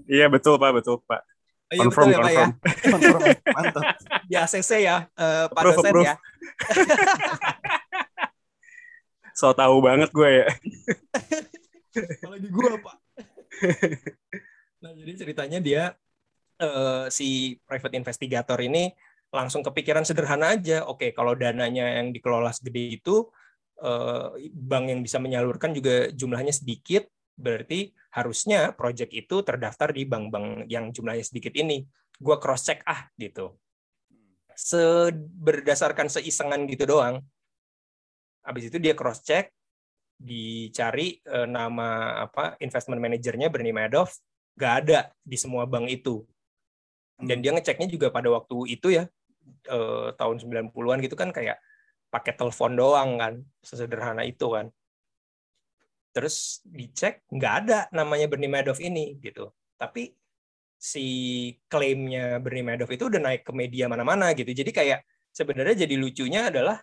Iya 0.03 0.27
betul 0.27 0.59
Pak, 0.59 0.83
betul 0.83 0.99
Pak. 1.07 1.23
Iya 1.71 1.79
Confirm, 1.87 2.07
betul 2.11 2.19
ya 2.19 2.23
Pak 2.23 2.33
ya. 2.35 2.47
confirm. 2.91 3.21
Mantap. 3.55 3.83
di 4.29 4.35
ACC 4.35 4.71
ya, 4.83 4.97
eh, 5.15 5.45
Pak 5.47 5.61
Approve, 5.63 5.75
dosen 5.79 5.89
approve. 5.89 6.07
ya. 6.11 6.15
So 9.33 9.55
tahu 9.55 9.79
banget 9.79 10.11
gue 10.11 10.29
ya. 10.43 10.47
Apalagi 12.19 12.47
gua, 12.51 12.71
Pak. 12.83 12.95
nah, 14.83 14.91
jadi 14.91 15.11
ceritanya 15.23 15.59
dia 15.63 15.83
eh, 16.63 17.05
si 17.11 17.59
private 17.67 17.99
investigator 17.99 18.55
ini 18.63 18.87
langsung 19.33 19.65
kepikiran 19.65 20.05
sederhana 20.07 20.55
aja. 20.55 20.85
Oke, 20.87 21.11
kalau 21.11 21.35
dananya 21.35 21.99
yang 21.99 22.15
dikelola 22.15 22.53
segede 22.55 23.01
itu 23.01 23.27
eh, 23.83 24.47
bank 24.53 24.85
yang 24.87 25.01
bisa 25.03 25.19
menyalurkan 25.19 25.75
juga 25.75 26.07
jumlahnya 26.13 26.53
sedikit, 26.55 27.09
berarti 27.35 27.91
harusnya 28.13 28.71
project 28.77 29.11
itu 29.11 29.41
terdaftar 29.41 29.89
di 29.91 30.05
bank-bank 30.05 30.69
yang 30.69 30.93
jumlahnya 30.93 31.25
sedikit 31.25 31.51
ini. 31.57 31.83
Gua 32.21 32.37
cross 32.37 32.63
check 32.63 32.85
ah 32.85 33.09
gitu. 33.17 33.57
Se 34.53 35.09
berdasarkan 35.17 36.07
seisengan 36.13 36.69
gitu 36.69 36.85
doang. 36.85 37.19
Habis 38.45 38.69
itu 38.69 38.77
dia 38.77 38.93
cross 38.93 39.25
check, 39.25 39.49
dicari 40.23 41.19
eh, 41.25 41.47
nama 41.49 42.21
apa 42.23 42.55
investment 42.61 43.01
manajernya 43.01 43.49
Bernie 43.49 43.75
Madoff, 43.75 44.21
nggak 44.55 44.73
ada 44.85 44.99
di 45.25 45.35
semua 45.35 45.65
bank 45.65 45.89
itu. 45.89 46.23
Dan 47.25 47.43
dia 47.43 47.51
ngeceknya 47.55 47.87
juga 47.89 48.07
pada 48.11 48.29
waktu 48.31 48.75
itu 48.75 48.93
ya 48.93 49.07
eh, 49.67 50.09
tahun 50.15 50.35
90-an 50.39 50.99
gitu 51.03 51.15
kan 51.15 51.31
kayak 51.31 51.59
pakai 52.13 52.37
telepon 52.37 52.77
doang 52.77 53.17
kan, 53.17 53.33
sesederhana 53.65 54.21
itu 54.21 54.45
kan. 54.53 54.69
Terus 56.13 56.61
dicek 56.61 57.25
nggak 57.33 57.53
ada 57.65 57.79
namanya 57.89 58.29
Bernie 58.29 58.51
Madoff 58.51 58.77
ini 58.77 59.17
gitu. 59.17 59.49
Tapi 59.81 60.13
si 60.77 61.05
klaimnya 61.65 62.37
Bernie 62.37 62.61
Madoff 62.61 62.91
itu 62.93 63.09
udah 63.09 63.17
naik 63.17 63.41
ke 63.47 63.51
media 63.55 63.89
mana-mana 63.89 64.29
gitu. 64.37 64.53
Jadi 64.53 64.69
kayak 64.69 65.01
sebenarnya 65.33 65.89
jadi 65.89 65.95
lucunya 65.97 66.53
adalah 66.53 66.77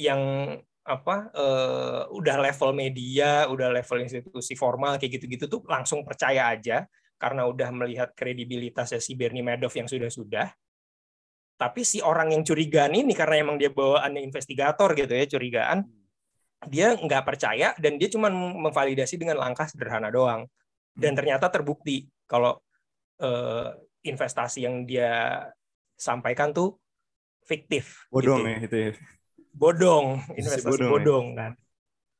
yang 0.00 0.54
apa 0.86 1.16
eh, 1.34 2.02
udah 2.14 2.36
level 2.40 2.70
media, 2.72 3.50
udah 3.50 3.74
level 3.74 3.98
institusi 4.06 4.56
formal 4.56 4.96
kayak 4.96 5.20
gitu-gitu 5.20 5.50
tuh 5.50 5.60
langsung 5.68 6.06
percaya 6.06 6.48
aja 6.54 6.88
karena 7.16 7.48
udah 7.48 7.68
melihat 7.72 8.12
kredibilitasnya 8.12 9.00
si 9.00 9.16
Bernie 9.16 9.44
Madoff 9.44 9.76
yang 9.76 9.88
sudah-sudah. 9.88 10.52
Tapi 11.56 11.80
si 11.88 12.04
orang 12.04 12.36
yang 12.36 12.44
curigaan 12.44 12.92
ini 12.92 13.16
karena 13.16 13.40
emang 13.40 13.56
dia 13.56 13.72
bawaannya 13.72 14.20
investigator 14.20 14.92
gitu 14.92 15.08
ya, 15.08 15.24
curigaan, 15.24 15.88
dia 16.68 16.92
nggak 16.92 17.24
percaya 17.24 17.72
dan 17.80 17.96
dia 17.96 18.12
cuma 18.12 18.28
memvalidasi 18.28 19.16
dengan 19.16 19.40
langkah 19.40 19.64
sederhana 19.64 20.12
doang. 20.12 20.44
Dan 20.92 21.16
ternyata 21.16 21.48
terbukti 21.48 22.08
kalau 22.28 22.60
eh, 23.20 23.72
investasi 24.04 24.68
yang 24.68 24.84
dia 24.84 25.44
sampaikan 25.96 26.52
tuh 26.52 26.76
fiktif. 27.44 28.04
Bodong 28.12 28.44
gitu. 28.44 28.48
ya 28.52 28.56
itu 28.60 28.76
ya. 28.76 28.90
Bodong, 29.56 30.06
investasi 30.36 30.68
bodong 30.68 30.90
bodong, 30.92 31.26
ya. 31.32 31.36
kan. 31.40 31.52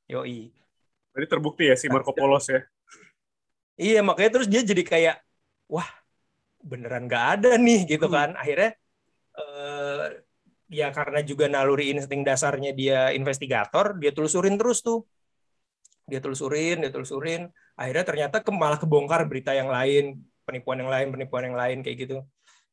Yoi. 0.09 0.41
Jadi 1.17 1.27
terbukti 1.29 1.65
ya 1.69 1.77
si 1.77 1.89
Marco 1.93 2.13
Polos 2.17 2.49
ya. 2.49 2.65
Iya 3.83 3.99
makanya 4.07 4.31
terus 4.35 4.49
dia 4.53 4.63
jadi 4.71 4.83
kayak 4.93 5.17
wah 5.73 5.89
beneran 6.71 7.03
nggak 7.09 7.25
ada 7.33 7.49
nih 7.67 7.79
gitu 7.91 8.07
kan. 8.17 8.31
Akhirnya 8.41 8.71
eh, 9.39 10.05
ya 10.79 10.87
karena 10.97 11.19
juga 11.31 11.45
naluri 11.55 11.85
insting 11.93 12.23
dasarnya 12.29 12.71
dia 12.81 12.97
investigator 13.19 13.87
dia 14.01 14.11
telusurin 14.17 14.57
terus 14.61 14.79
tuh. 14.87 14.99
Dia 16.11 16.21
telusurin 16.25 16.75
dia 16.83 16.91
telusurin. 16.95 17.41
Akhirnya 17.81 18.05
ternyata 18.09 18.37
ke, 18.47 18.51
malah 18.63 18.79
kebongkar 18.83 19.21
berita 19.31 19.53
yang 19.61 19.69
lain 19.77 20.05
penipuan 20.47 20.79
yang 20.83 20.91
lain 20.95 21.09
penipuan 21.15 21.45
yang 21.49 21.57
lain 21.63 21.79
kayak 21.85 21.97
gitu. 22.07 22.17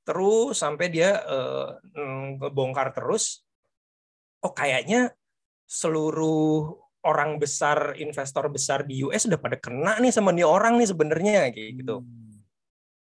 Terus 0.08 0.54
sampai 0.64 0.86
dia 0.96 1.10
mm, 1.96 2.40
ngebongkar 2.40 2.88
terus. 2.96 3.44
Oh 4.44 4.52
kayaknya 4.52 5.12
seluruh 5.68 6.83
orang 7.04 7.36
besar 7.38 7.96
investor 8.00 8.48
besar 8.48 8.88
di 8.88 9.04
US 9.04 9.28
udah 9.28 9.40
pada 9.40 9.60
kena 9.60 10.00
nih 10.00 10.12
sama 10.12 10.32
nih 10.32 10.48
orang 10.48 10.80
nih 10.80 10.88
sebenarnya 10.88 11.52
kayak 11.52 11.72
gitu. 11.84 12.04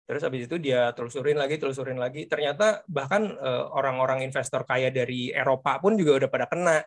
Terus 0.05 0.21
habis 0.21 0.45
itu 0.45 0.61
dia 0.61 0.93
telusurin 0.93 1.33
lagi, 1.33 1.57
telusurin 1.57 1.97
lagi. 1.97 2.29
Ternyata 2.29 2.85
bahkan 2.85 3.25
eh, 3.25 3.65
orang-orang 3.73 4.21
investor 4.21 4.61
kaya 4.61 4.93
dari 4.93 5.33
Eropa 5.33 5.81
pun 5.81 5.97
juga 5.97 6.21
udah 6.21 6.29
pada 6.29 6.45
kena 6.45 6.77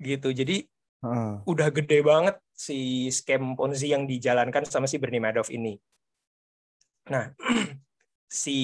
gitu. 0.00 0.32
Jadi 0.32 0.64
Heeh. 1.04 1.32
udah 1.44 1.68
gede 1.68 2.00
banget 2.00 2.40
si 2.56 3.10
scam 3.12 3.52
Ponzi 3.52 3.92
yang 3.92 4.08
dijalankan 4.08 4.64
sama 4.64 4.88
si 4.88 4.96
Bernie 4.96 5.20
Madoff 5.20 5.52
ini. 5.52 5.76
Nah, 7.12 7.28
si 8.24 8.56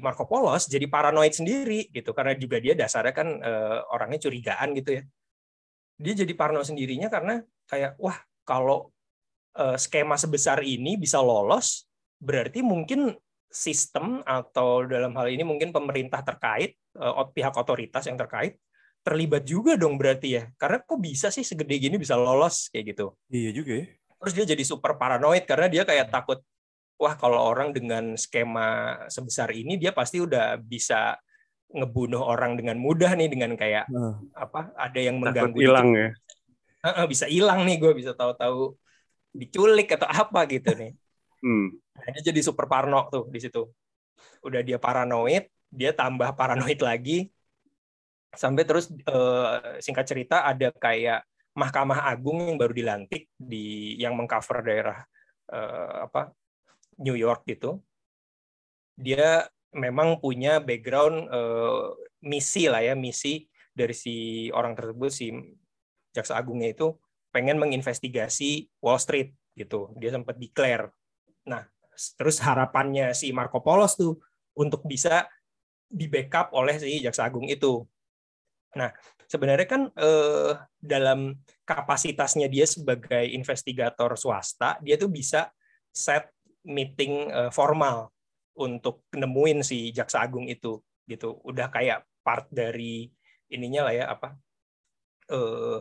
Marco 0.00 0.24
Polos 0.24 0.64
jadi 0.66 0.88
paranoid 0.88 1.36
sendiri 1.36 1.92
gitu 1.92 2.16
karena 2.16 2.32
juga 2.34 2.56
dia 2.56 2.72
dasarnya 2.72 3.12
kan 3.12 3.28
eh, 3.36 3.78
orangnya 3.92 4.16
curigaan 4.24 4.72
gitu 4.72 4.96
ya. 4.96 5.02
Dia 6.02 6.26
jadi 6.26 6.32
parno 6.34 6.66
sendirinya 6.66 7.06
karena 7.06 7.38
kayak 7.70 7.94
wah 8.02 8.18
kalau 8.42 8.90
eh, 9.54 9.78
skema 9.78 10.18
sebesar 10.18 10.66
ini 10.66 10.98
bisa 10.98 11.22
lolos 11.22 11.86
berarti 12.18 12.60
mungkin 12.60 13.14
sistem 13.52 14.24
atau 14.24 14.88
dalam 14.88 15.12
hal 15.14 15.28
ini 15.28 15.44
mungkin 15.44 15.70
pemerintah 15.76 16.24
terkait 16.24 16.72
ot- 16.96 17.36
pihak 17.36 17.52
otoritas 17.52 18.08
yang 18.08 18.16
terkait 18.16 18.56
terlibat 19.02 19.42
juga 19.44 19.74
dong 19.74 19.98
berarti 19.98 20.40
ya. 20.40 20.42
Karena 20.56 20.80
kok 20.80 20.98
bisa 21.02 21.28
sih 21.28 21.44
segede 21.44 21.76
gini 21.76 21.98
bisa 21.98 22.14
lolos 22.14 22.70
kayak 22.72 22.96
gitu. 22.96 23.12
Iya 23.28 23.50
juga 23.52 23.72
ya. 23.82 23.86
Terus 24.22 24.32
dia 24.38 24.46
jadi 24.54 24.64
super 24.64 24.94
paranoid 24.96 25.44
karena 25.44 25.66
dia 25.66 25.82
kayak 25.82 26.14
takut 26.14 26.40
wah 27.02 27.18
kalau 27.18 27.42
orang 27.42 27.74
dengan 27.74 28.14
skema 28.14 29.02
sebesar 29.10 29.50
ini 29.50 29.74
dia 29.74 29.90
pasti 29.90 30.22
udah 30.22 30.54
bisa 30.62 31.18
ngebunuh 31.72 32.20
orang 32.20 32.54
dengan 32.60 32.76
mudah 32.76 33.16
nih 33.16 33.28
dengan 33.32 33.56
kayak 33.56 33.88
Heeh. 33.88 34.14
apa 34.36 34.70
ada 34.76 35.00
yang 35.00 35.16
mengganggu 35.16 35.58
hilang 35.58 35.88
ya. 35.96 36.08
Heeh, 36.82 37.04
bisa 37.08 37.26
hilang 37.26 37.64
nih 37.64 37.80
gue 37.80 37.92
bisa 37.96 38.12
tahu-tahu 38.12 38.76
diculik 39.32 39.88
atau 39.96 40.08
apa 40.08 40.44
gitu 40.46 40.76
nih. 40.76 40.92
Hmm. 41.42 41.74
Nah, 41.96 42.08
dia 42.12 42.22
jadi 42.32 42.40
super 42.44 42.68
parno 42.68 43.08
tuh 43.08 43.26
di 43.32 43.40
situ. 43.40 43.66
Udah 44.44 44.60
dia 44.60 44.76
paranoid, 44.76 45.48
dia 45.72 45.90
tambah 45.96 46.36
paranoid 46.36 46.78
lagi. 46.88 47.32
Sampai 48.32 48.64
terus 48.64 48.88
eh, 48.92 49.80
singkat 49.80 50.08
cerita 50.08 50.44
ada 50.44 50.72
kayak 50.72 51.24
Mahkamah 51.52 52.08
Agung 52.08 52.48
yang 52.48 52.56
baru 52.56 52.72
dilantik 52.72 53.28
di 53.36 53.96
yang 54.00 54.16
mengcover 54.16 54.64
daerah 54.64 54.98
eh, 55.52 55.96
apa 56.08 56.32
New 57.00 57.16
York 57.16 57.44
gitu. 57.48 57.80
Dia 58.96 59.48
memang 59.72 60.20
punya 60.20 60.60
background 60.60 61.28
eh, 61.32 61.84
misi 62.24 62.68
lah 62.68 62.84
ya, 62.84 62.94
misi 62.94 63.48
dari 63.72 63.96
si 63.96 64.48
orang 64.52 64.76
tersebut 64.76 65.10
si 65.10 65.32
jaksa 66.12 66.36
agungnya 66.36 66.76
itu 66.76 66.92
pengen 67.32 67.56
menginvestigasi 67.56 68.68
Wall 68.84 69.00
Street 69.00 69.32
gitu. 69.56 69.92
Dia 69.96 70.12
sempat 70.12 70.36
declare. 70.36 70.92
Nah, 71.48 71.64
terus 72.20 72.36
harapannya 72.44 73.16
si 73.16 73.32
Marco 73.32 73.64
Polos 73.64 73.96
tuh 73.96 74.20
untuk 74.52 74.84
bisa 74.84 75.24
di 75.88 76.08
backup 76.08 76.52
oleh 76.52 76.76
si 76.76 77.00
jaksa 77.00 77.28
agung 77.28 77.48
itu. 77.48 77.84
Nah, 78.76 78.92
sebenarnya 79.28 79.68
kan 79.68 79.82
eh, 79.96 80.52
dalam 80.80 81.36
kapasitasnya 81.64 82.48
dia 82.48 82.68
sebagai 82.68 83.24
investigator 83.32 84.16
swasta, 84.16 84.76
dia 84.84 85.00
tuh 85.00 85.08
bisa 85.08 85.48
set 85.92 86.28
meeting 86.64 87.28
eh, 87.32 87.50
formal 87.52 88.12
untuk 88.58 89.08
nemuin 89.12 89.64
si 89.64 89.90
jaksa 89.94 90.24
agung 90.24 90.48
itu 90.48 90.80
gitu. 91.08 91.40
Udah 91.44 91.68
kayak 91.72 92.04
part 92.22 92.46
dari 92.52 93.10
ininya 93.52 93.90
lah 93.90 93.94
ya 93.94 94.04
apa 94.12 94.28
eh, 95.32 95.78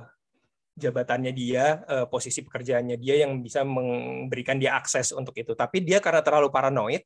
jabatannya 0.77 1.31
dia, 1.35 1.83
eh, 1.85 2.05
posisi 2.07 2.41
pekerjaannya 2.41 2.97
dia 2.97 3.27
yang 3.27 3.43
bisa 3.43 3.61
memberikan 3.67 4.57
dia 4.57 4.79
akses 4.79 5.11
untuk 5.11 5.35
itu. 5.35 5.53
Tapi 5.53 5.83
dia 5.83 5.99
karena 5.99 6.23
terlalu 6.23 6.49
paranoid, 6.49 7.03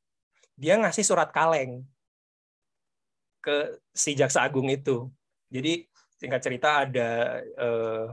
dia 0.56 0.78
ngasih 0.80 1.04
surat 1.04 1.30
kaleng 1.34 1.84
ke 3.42 3.78
si 3.94 4.14
jaksa 4.18 4.46
agung 4.46 4.70
itu. 4.72 5.10
Jadi 5.50 5.86
singkat 6.16 6.42
cerita 6.42 6.70
ada 6.86 7.10
eh, 7.42 8.08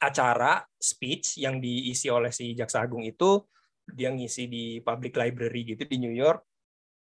acara 0.00 0.60
speech 0.76 1.40
yang 1.40 1.62
diisi 1.62 2.12
oleh 2.12 2.28
si 2.34 2.52
jaksa 2.52 2.84
agung 2.84 3.04
itu, 3.04 3.40
dia 3.84 4.08
ngisi 4.12 4.48
di 4.48 4.64
public 4.80 5.16
library 5.16 5.76
gitu 5.76 5.84
di 5.84 5.96
New 6.00 6.12
York. 6.12 6.44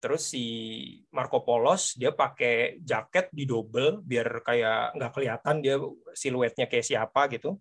Terus 0.04 0.36
si 0.36 0.46
Marco 1.16 1.48
Polos 1.48 1.96
dia 1.96 2.12
pakai 2.12 2.84
jaket 2.84 3.32
di 3.32 3.48
double 3.48 4.04
biar 4.04 4.44
kayak 4.44 5.00
nggak 5.00 5.12
kelihatan 5.16 5.56
dia 5.64 5.80
siluetnya 6.12 6.68
kayak 6.68 6.84
siapa 6.84 7.32
gitu. 7.32 7.56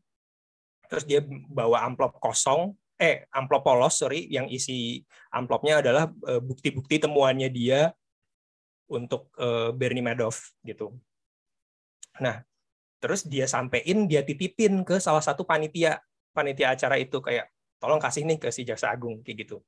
Terus 0.90 1.07
dia 1.07 1.22
bawa 1.46 1.87
amplop 1.87 2.18
kosong, 2.18 2.74
eh 2.98 3.31
amplop 3.31 3.62
polos 3.62 3.94
sorry, 3.94 4.26
yang 4.26 4.50
isi 4.50 5.07
amplopnya 5.31 5.87
adalah 5.87 6.11
eh, 6.11 6.42
bukti-bukti 6.42 6.98
temuannya 6.98 7.46
dia 7.46 7.94
untuk 8.90 9.31
eh, 9.38 9.70
Bernie 9.70 10.02
Madoff 10.02 10.50
gitu. 10.66 10.98
Nah, 12.18 12.42
terus 12.98 13.22
dia 13.22 13.46
sampein, 13.46 14.11
dia 14.11 14.26
titipin 14.26 14.83
ke 14.83 14.98
salah 14.98 15.22
satu 15.22 15.46
panitia 15.46 16.02
panitia 16.35 16.74
acara 16.74 16.98
itu 16.98 17.22
kayak 17.22 17.46
tolong 17.78 18.02
kasih 18.02 18.26
nih 18.26 18.42
ke 18.42 18.50
si 18.50 18.66
jaksa 18.66 18.90
agung 18.90 19.22
kayak 19.22 19.46
gitu. 19.46 19.62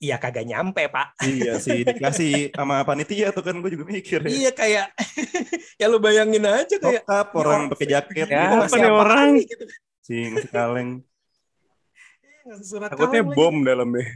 Iya 0.00 0.16
kagak 0.16 0.48
nyampe 0.48 0.88
pak. 0.88 1.12
Iya 1.20 1.60
sih 1.60 1.84
dikasih 1.84 2.56
sama 2.56 2.80
panitia 2.88 3.36
tuh 3.36 3.44
kan 3.44 3.52
gue 3.60 3.68
juga 3.76 3.84
mikir. 3.84 4.24
ya. 4.24 4.32
iya 4.32 4.50
kayak 4.50 4.96
ya 5.80 5.86
lu 5.92 6.00
bayangin 6.00 6.40
aja 6.48 6.80
kayak 6.80 7.04
Lengkap 7.04 7.28
orang 7.36 7.60
pakai 7.68 7.86
jaket. 7.86 8.26
Ya, 8.32 8.48
mau 8.48 8.64
apa 8.64 8.76
nih 8.80 8.88
orang? 8.88 9.28
nih, 9.36 9.44
gitu. 9.52 9.64
Si 10.00 10.16
ngasih 10.32 10.48
kaleng. 10.48 10.90
Ngasih 12.48 12.64
surat 12.64 12.88
Takutnya 12.88 13.20
kaleng 13.20 13.36
bom 13.36 13.56
dalamnya. 13.60 14.08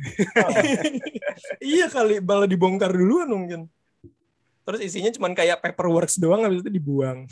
iya 1.77 1.93
kali 1.93 2.25
malah 2.25 2.49
dibongkar 2.49 2.89
duluan 2.89 3.29
mungkin. 3.29 3.61
Terus 4.65 4.81
isinya 4.81 5.13
cuma 5.13 5.37
kayak 5.37 5.61
paperworks 5.61 6.17
doang 6.17 6.49
habis 6.49 6.65
itu 6.65 6.73
dibuang. 6.73 7.29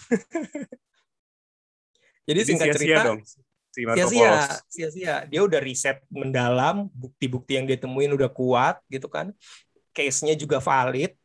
Jadi 2.28 2.36
Jadi 2.36 2.40
singkat 2.52 2.66
sia-sia 2.76 3.00
cerita 3.00 3.00
dong. 3.08 3.18
Sia-sia, 3.72 4.32
sia-sia. 4.68 5.14
Dia 5.24 5.40
udah 5.40 5.60
riset 5.60 6.04
mendalam, 6.12 6.92
bukti-bukti 6.92 7.56
yang 7.56 7.64
dia 7.64 7.80
temuin 7.80 8.12
udah 8.12 8.28
kuat 8.28 8.84
gitu 8.92 9.08
kan. 9.08 9.32
Case-nya 9.96 10.36
juga 10.36 10.60
valid. 10.60 11.16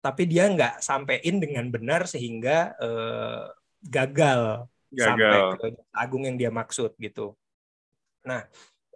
Tapi 0.00 0.22
dia 0.28 0.48
nggak 0.48 0.80
sampein 0.80 1.40
dengan 1.40 1.68
benar 1.68 2.08
sehingga 2.08 2.72
eh, 2.76 3.44
gagal, 3.84 4.68
sampai 4.92 5.28
Gagal. 5.28 5.48
ke 5.60 5.66
agung 5.92 6.24
yang 6.24 6.36
dia 6.40 6.48
maksud 6.52 6.96
gitu. 6.96 7.36
Nah, 8.24 8.44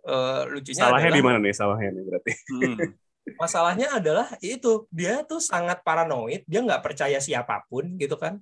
eh, 0.04 0.42
lucunya 0.48 0.84
Salahnya 0.84 1.12
adalah 1.12 1.20
di 1.20 1.24
mana 1.24 1.38
nih 1.40 1.54
salahnya 1.56 1.90
nih 1.92 2.04
berarti? 2.08 2.32
Hmm. 2.56 2.76
masalahnya 3.36 4.00
adalah 4.00 4.32
itu 4.40 4.88
dia 4.88 5.20
tuh 5.26 5.42
sangat 5.42 5.84
paranoid 5.84 6.46
dia 6.48 6.64
nggak 6.64 6.80
percaya 6.80 7.20
siapa 7.20 7.60
pun 7.68 7.98
gitu 8.00 8.16
kan 8.16 8.40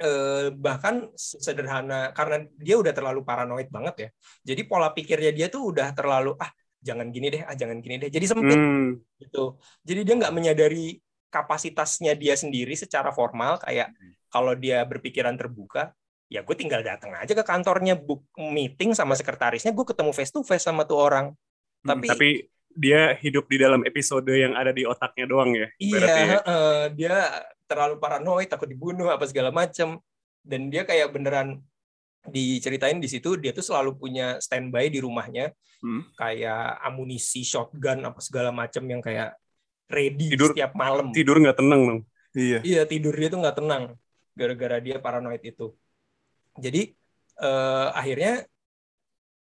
eh, 0.00 0.50
bahkan 0.54 1.10
sederhana 1.14 2.10
karena 2.16 2.46
dia 2.58 2.74
udah 2.80 2.90
terlalu 2.90 3.20
paranoid 3.22 3.68
banget 3.70 3.94
ya 3.94 4.08
jadi 4.42 4.62
pola 4.66 4.90
pikirnya 4.90 5.30
dia 5.30 5.46
tuh 5.46 5.70
udah 5.70 5.94
terlalu 5.94 6.34
ah 6.40 6.50
jangan 6.84 7.08
gini 7.08 7.32
deh, 7.32 7.42
ah 7.48 7.56
jangan 7.56 7.80
gini 7.80 7.96
deh. 7.96 8.12
Jadi 8.12 8.26
sempit 8.28 8.60
Hmm. 8.60 9.00
gitu. 9.16 9.56
Jadi 9.88 10.00
dia 10.04 10.14
nggak 10.20 10.34
menyadari 10.36 11.00
kapasitasnya 11.32 12.12
dia 12.14 12.36
sendiri 12.36 12.76
secara 12.76 13.10
formal 13.10 13.56
kayak 13.58 13.90
kalau 14.28 14.52
dia 14.52 14.84
berpikiran 14.84 15.34
terbuka, 15.34 15.96
ya 16.28 16.44
gue 16.44 16.54
tinggal 16.54 16.84
datang 16.84 17.16
aja 17.16 17.32
ke 17.32 17.42
kantornya 17.42 17.96
book 17.96 18.28
meeting 18.36 18.92
sama 18.92 19.16
sekretarisnya, 19.16 19.72
gue 19.72 19.86
ketemu 19.88 20.12
face 20.12 20.30
to 20.30 20.44
face 20.44 20.68
sama 20.68 20.84
tuh 20.84 21.00
orang. 21.00 21.26
Tapi, 21.82 22.06
Tapi 22.06 22.28
dia 22.74 23.14
hidup 23.16 23.46
di 23.48 23.56
dalam 23.56 23.80
episode 23.86 24.28
yang 24.28 24.52
ada 24.58 24.74
di 24.74 24.84
otaknya 24.84 25.24
doang 25.24 25.54
ya. 25.54 25.68
iya, 25.80 26.04
ya. 26.04 26.26
heeh, 26.38 26.78
dia 26.98 27.16
terlalu 27.64 27.96
paranoid, 27.98 28.48
takut 28.48 28.68
dibunuh 28.68 29.08
apa 29.08 29.24
segala 29.24 29.48
macam. 29.50 30.00
Dan 30.44 30.68
dia 30.68 30.84
kayak 30.84 31.08
beneran 31.08 31.64
diceritain 32.24 32.96
di 33.00 33.08
situ 33.08 33.36
dia 33.36 33.52
tuh 33.52 33.60
selalu 33.60 34.00
punya 34.00 34.40
standby 34.40 34.88
di 34.88 34.96
rumahnya 35.00 35.52
Hmm. 35.84 36.00
kayak 36.16 36.80
amunisi 36.80 37.44
shotgun 37.44 38.00
apa 38.00 38.16
segala 38.16 38.48
macam 38.48 38.80
yang 38.88 39.04
kayak 39.04 39.36
ready 39.92 40.32
Tidur- 40.32 40.56
setiap 40.56 40.72
malam. 40.72 41.12
tidur 41.12 41.36
nggak 41.36 41.60
tenang 41.60 41.80
dong. 41.84 42.00
Iya. 42.32 42.58
Iya 42.64 42.82
tidur 42.88 43.12
dia 43.12 43.28
tuh 43.28 43.44
nggak 43.44 43.56
tenang 43.60 43.92
gara-gara 44.32 44.80
dia 44.80 44.96
paranoid 44.96 45.44
itu. 45.44 45.76
Jadi 46.56 46.96
eh, 47.36 47.88
akhirnya 47.92 48.48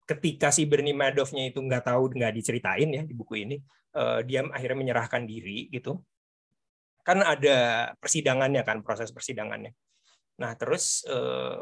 ketika 0.08 0.50
si 0.50 0.64
Bernie 0.64 0.96
Madoff-nya 0.96 1.52
itu 1.52 1.60
nggak 1.60 1.86
tahu 1.86 2.10
nggak 2.16 2.34
diceritain 2.34 2.90
ya 2.90 3.04
di 3.04 3.14
buku 3.14 3.44
ini, 3.44 3.60
eh, 3.94 4.20
dia 4.24 4.42
akhirnya 4.48 4.78
menyerahkan 4.80 5.28
diri 5.28 5.68
gitu. 5.70 6.00
Kan 7.06 7.24
ada 7.24 7.92
persidangannya 7.98 8.62
kan 8.64 8.86
proses 8.86 9.10
persidangannya. 9.10 9.74
Nah 10.40 10.52
terus 10.56 11.04
eh, 11.08 11.60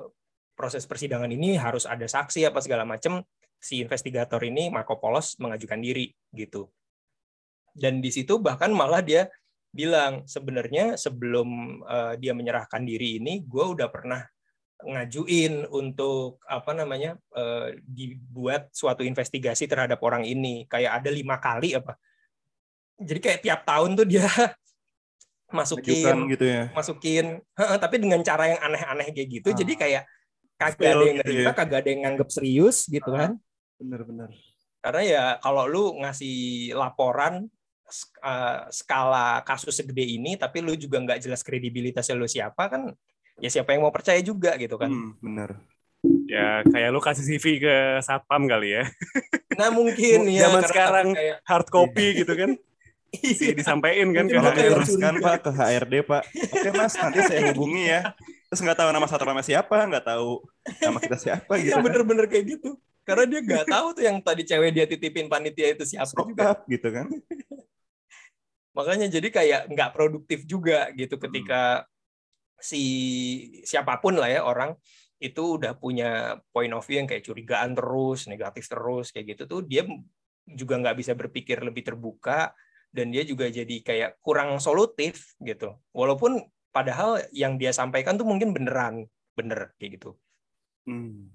proses 0.58 0.84
persidangan 0.90 1.30
ini 1.30 1.58
harus 1.58 1.86
ada 1.86 2.06
saksi 2.06 2.50
apa 2.50 2.60
segala 2.62 2.84
macam. 2.84 3.22
Si 3.58 3.82
investigator 3.82 4.38
ini 4.46 4.70
Marco 4.70 5.02
Polos 5.02 5.34
mengajukan 5.42 5.82
diri 5.82 6.14
gitu. 6.30 6.70
Dan 7.74 8.02
di 8.02 8.14
situ 8.14 8.38
bahkan 8.38 8.70
malah 8.70 9.02
dia 9.02 9.30
bilang 9.74 10.26
sebenarnya 10.26 10.98
sebelum 10.98 11.82
eh, 11.86 12.14
dia 12.18 12.34
menyerahkan 12.34 12.82
diri 12.82 13.22
ini 13.22 13.46
gue 13.46 13.66
udah 13.66 13.90
pernah 13.94 14.22
ngajuin 14.78 15.66
untuk 15.74 16.38
apa 16.46 16.72
namanya 16.78 17.18
eh, 17.34 17.82
dibuat 17.82 18.70
suatu 18.70 19.02
investigasi 19.02 19.66
terhadap 19.66 19.98
orang 20.06 20.22
ini 20.26 20.70
kayak 20.70 21.02
ada 21.02 21.10
lima 21.10 21.42
kali 21.42 21.74
apa 21.74 21.98
jadi 22.98 23.20
kayak 23.22 23.42
tiap 23.42 23.62
tahun 23.66 23.98
tuh 23.98 24.08
dia 24.10 24.26
Ajukan 25.48 25.64
masukin 25.64 26.16
gitu 26.28 26.46
ya. 26.46 26.64
masukin 26.76 27.26
heeh, 27.40 27.78
tapi 27.80 27.96
dengan 27.98 28.20
cara 28.20 28.52
yang 28.52 28.60
aneh-aneh 28.62 29.16
kayak 29.16 29.30
gitu 29.32 29.50
Ah. 29.50 29.56
jadi 29.56 29.74
kayak 29.74 30.04
kagak 30.58 30.92
ada 30.92 31.06
yang 31.06 31.18
gitu 31.18 31.32
ya. 31.32 31.52
kagak 31.56 31.80
ada 31.80 31.90
yang 31.90 32.02
nganggep 32.04 32.30
serius 32.30 32.78
gitu 32.86 33.08
kan 33.10 33.40
Bener-bener. 33.78 34.30
karena 34.78 35.02
ya 35.04 35.24
kalau 35.40 35.64
lu 35.64 35.96
ngasih 35.98 36.38
laporan 36.74 37.48
sk- 37.86 38.20
eh, 38.20 38.60
skala 38.70 39.40
kasus 39.42 39.72
segede 39.74 40.04
ini 40.04 40.36
tapi 40.36 40.60
lu 40.60 40.76
juga 40.76 41.00
nggak 41.00 41.24
jelas 41.24 41.40
kredibilitasnya 41.42 42.14
lu 42.14 42.28
siapa 42.28 42.68
kan 42.68 42.92
ya 43.38 43.48
siapa 43.48 43.72
yang 43.72 43.86
mau 43.86 43.94
percaya 43.94 44.20
juga 44.20 44.60
gitu 44.60 44.76
kan 44.76 44.92
Hmm, 44.92 45.16
bener. 45.18 45.56
Ya 46.28 46.62
kayak 46.64 46.92
lu 46.92 47.00
kasih 47.00 47.24
CV 47.26 47.46
ke 47.58 47.76
satpam 48.02 48.44
kali 48.46 48.76
ya. 48.76 48.84
nah 49.56 49.72
mungkin 49.72 50.28
ya 50.28 50.46
Zaman 50.46 50.64
sekarang 50.66 51.08
kayak 51.16 51.38
hard 51.42 51.68
copy 51.70 52.08
gitu 52.18 52.34
kan. 52.36 52.52
Si 53.14 53.56
disampaikan 53.56 54.12
kan 54.12 54.26
ke 54.28 54.36
HRD. 54.36 54.60
diteruskan 54.68 55.14
curiga. 55.16 55.26
Pak 55.26 55.36
ke 55.40 55.52
HRD 55.52 55.94
Pak. 56.04 56.24
Oke 56.52 56.70
Mas, 56.76 56.94
nanti 56.96 57.20
saya 57.24 57.42
hubungi 57.56 57.84
ya. 57.88 58.02
Terus 58.48 58.60
nggak 58.64 58.78
tahu 58.78 58.90
nama 58.92 59.08
satpamnya 59.08 59.44
siapa, 59.44 59.78
nggak 59.88 60.06
tahu 60.06 60.44
nama 60.84 60.98
kita 61.00 61.18
siapa 61.18 61.54
gitu. 61.60 61.72
Iya 61.72 61.80
bener-bener 61.80 62.26
kayak 62.28 62.46
gitu 62.60 62.76
karena 63.08 63.24
dia 63.24 63.40
nggak 63.40 63.68
tahu 63.72 63.88
tuh 63.96 64.04
yang 64.04 64.20
tadi 64.20 64.44
cewek 64.44 64.76
dia 64.76 64.84
titipin 64.84 65.32
panitia 65.32 65.72
itu 65.72 65.88
siapa 65.88 66.12
juga 66.12 66.28
Sokap 66.44 66.58
gitu 66.68 66.92
kan. 66.92 67.08
makanya 68.76 69.08
jadi 69.08 69.28
kayak 69.32 69.62
nggak 69.72 69.92
produktif 69.96 70.44
juga 70.44 70.92
gitu 70.92 71.16
Hmm. 71.16 71.24
ketika 71.32 71.62
si 72.60 72.84
siapa 73.64 73.98
pun 74.04 74.20
lah 74.20 74.28
ya 74.28 74.44
orang 74.44 74.76
itu 75.18 75.56
udah 75.58 75.74
punya 75.80 76.36
point 76.52 76.70
of 76.76 76.84
view 76.84 77.00
yang 77.00 77.08
kayak 77.08 77.24
curigaan 77.24 77.74
terus 77.74 78.28
negatif 78.28 78.68
terus 78.68 79.10
kayak 79.10 79.40
gitu 79.40 79.44
tuh 79.48 79.62
dia 79.64 79.88
juga 80.44 80.76
nggak 80.76 80.98
bisa 81.00 81.16
berpikir 81.16 81.64
lebih 81.64 81.88
terbuka 81.88 82.52
dan 82.92 83.12
dia 83.12 83.24
juga 83.28 83.52
jadi 83.52 83.76
kayak 83.84 84.24
kurang 84.24 84.58
solutif 84.58 85.36
gitu 85.44 85.76
walaupun 85.92 86.44
padahal 86.72 87.22
yang 87.34 87.58
dia 87.58 87.74
sampaikan 87.74 88.16
tuh 88.16 88.28
mungkin 88.28 88.54
beneran 88.54 89.06
bener 89.38 89.74
kayak 89.78 90.02
gitu 90.02 90.18
Hmm. 90.88 91.28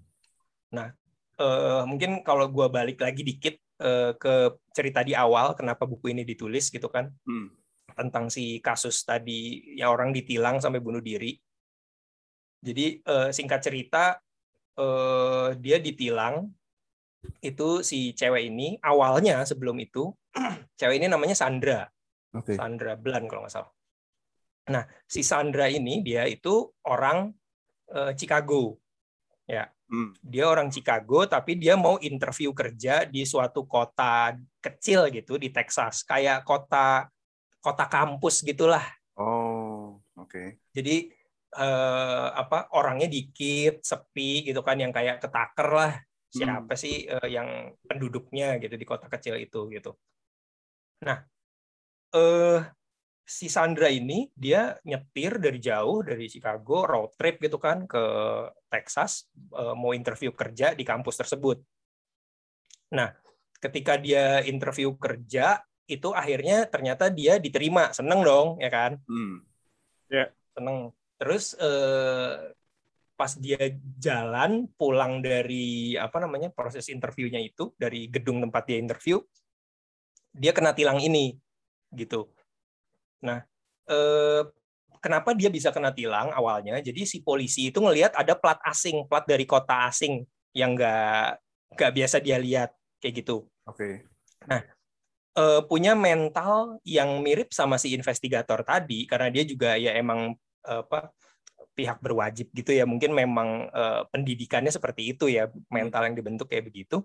eh, 0.73 1.83
mungkin 1.85 2.25
kalau 2.25 2.49
gua 2.49 2.73
balik 2.73 3.05
lagi 3.05 3.21
dikit 3.21 3.61
eh, 3.85 4.17
ke 4.17 4.57
cerita 4.73 5.05
di 5.05 5.13
awal 5.13 5.53
kenapa 5.53 5.85
buku 5.85 6.17
ini 6.17 6.25
ditulis 6.25 6.73
gitu 6.73 6.89
kan 6.89 7.13
Hmm. 7.29 7.53
tentang 7.93 8.33
si 8.33 8.57
kasus 8.65 9.05
tadi 9.05 9.77
yang 9.77 9.93
orang 9.93 10.17
ditilang 10.17 10.57
sampai 10.57 10.81
bunuh 10.81 11.05
diri. 11.05 11.37
Jadi 12.65 13.05
eh, 13.05 13.29
singkat 13.29 13.61
cerita 13.61 14.17
eh, 14.81 15.49
dia 15.61 15.77
ditilang 15.77 16.49
itu 17.43 17.83
si 17.87 18.13
cewek 18.15 18.51
ini 18.51 18.79
awalnya 18.83 19.43
sebelum 19.47 19.79
itu 19.79 20.11
cewek 20.79 20.99
ini 21.03 21.07
namanya 21.07 21.37
Sandra 21.39 21.87
Oke. 22.33 22.57
Sandra 22.57 22.97
Blan 22.97 23.29
kalau 23.29 23.45
nggak 23.45 23.53
salah. 23.53 23.73
Nah 24.73 24.85
si 25.05 25.21
Sandra 25.21 25.69
ini 25.69 26.01
dia 26.01 26.25
itu 26.25 26.71
orang 26.89 27.31
eh, 27.93 28.13
Chicago 28.17 28.83
Hmm. 29.93 30.17
dia 30.25 30.49
orang 30.49 30.73
Chicago 30.73 31.29
tapi 31.29 31.53
dia 31.61 31.77
mau 31.77 32.01
interview 32.01 32.57
kerja 32.57 33.05
di 33.05 33.29
suatu 33.29 33.69
kota 33.69 34.33
kecil 34.65 35.13
gitu 35.13 35.37
di 35.37 35.53
Texas 35.53 36.01
kayak 36.01 36.49
kota 36.49 37.13
kota 37.61 37.85
kampus 37.93 38.41
gitulah 38.41 38.81
Oh, 39.21 40.01
oke. 40.17 40.57
jadi 40.73 41.13
eh, 41.61 42.29
apa 42.33 42.73
orangnya 42.73 43.05
dikit 43.05 43.85
sepi 43.85 44.49
gitu 44.49 44.65
kan 44.65 44.81
yang 44.81 44.97
kayak 44.97 45.21
ketaker 45.21 45.69
lah 45.69 45.93
siapa 46.33 46.75
sih 46.75 47.05
eh, 47.05 47.29
yang 47.29 47.77
penduduknya 47.85 48.57
gitu 48.57 48.75
di 48.81 48.87
kota 48.89 49.07
kecil 49.13 49.37
itu 49.37 49.69
gitu 49.69 49.93
nah 51.05 51.21
eh 52.13 52.61
si 53.23 53.47
Sandra 53.47 53.87
ini 53.87 54.29
dia 54.35 54.77
nyetir 54.85 55.39
dari 55.39 55.63
jauh 55.63 56.03
dari 56.03 56.27
Chicago 56.27 56.85
road 56.85 57.15
trip 57.15 57.39
gitu 57.39 57.57
kan 57.57 57.87
ke 57.87 58.05
Texas 58.67 59.31
eh, 59.57 59.75
mau 59.79 59.95
interview 59.95 60.35
kerja 60.35 60.75
di 60.77 60.85
kampus 60.85 61.23
tersebut. 61.23 61.59
Nah, 62.93 63.09
ketika 63.57 63.97
dia 63.97 64.45
interview 64.45 64.93
kerja 65.01 65.65
itu 65.89 66.13
akhirnya 66.13 66.69
ternyata 66.69 67.09
dia 67.09 67.41
diterima, 67.41 67.89
seneng 67.97 68.21
dong 68.21 68.49
ya 68.61 68.69
kan? 68.69 69.01
Hmm. 69.09 69.41
Seneng. 70.53 70.93
Terus 71.17 71.57
eh, 71.57 72.53
pas 73.23 73.39
dia 73.39 73.79
jalan 74.03 74.67
pulang 74.75 75.23
dari 75.23 75.95
apa 75.95 76.19
namanya 76.19 76.51
proses 76.51 76.91
interviewnya 76.91 77.39
itu 77.39 77.71
dari 77.79 78.11
gedung 78.11 78.43
tempat 78.43 78.67
dia 78.67 78.83
interview, 78.83 79.23
dia 80.35 80.51
kena 80.51 80.75
tilang 80.75 80.99
ini 80.99 81.39
gitu. 81.95 82.27
Nah, 83.23 83.47
eh, 83.87 84.43
kenapa 84.99 85.39
dia 85.39 85.55
bisa 85.55 85.71
kena 85.71 85.95
tilang 85.95 86.35
awalnya? 86.35 86.83
Jadi 86.83 87.07
si 87.07 87.23
polisi 87.23 87.71
itu 87.71 87.79
ngelihat 87.79 88.19
ada 88.19 88.35
plat 88.35 88.59
asing, 88.67 89.07
plat 89.07 89.23
dari 89.23 89.47
kota 89.47 89.87
asing 89.87 90.27
yang 90.51 90.75
nggak 90.75 91.39
nggak 91.79 91.93
biasa 91.95 92.19
dia 92.19 92.43
lihat 92.43 92.75
kayak 92.99 93.23
gitu. 93.23 93.47
Oke. 93.71 94.03
Eh, 94.51 95.63
punya 95.71 95.95
mental 95.95 96.83
yang 96.83 97.23
mirip 97.23 97.55
sama 97.55 97.79
si 97.79 97.95
investigator 97.95 98.67
tadi 98.67 99.07
karena 99.07 99.31
dia 99.31 99.47
juga 99.47 99.79
ya 99.79 99.95
emang 99.95 100.35
apa 100.67 101.15
pihak 101.73 101.99
berwajib 102.05 102.53
gitu 102.53 102.71
ya 102.77 102.85
mungkin 102.85 103.17
memang 103.17 103.69
eh, 103.73 104.03
pendidikannya 104.13 104.69
seperti 104.69 105.17
itu 105.17 105.29
ya 105.33 105.49
mental 105.73 106.09
yang 106.09 106.17
dibentuk 106.17 106.53
kayak 106.53 106.69
begitu 106.69 107.01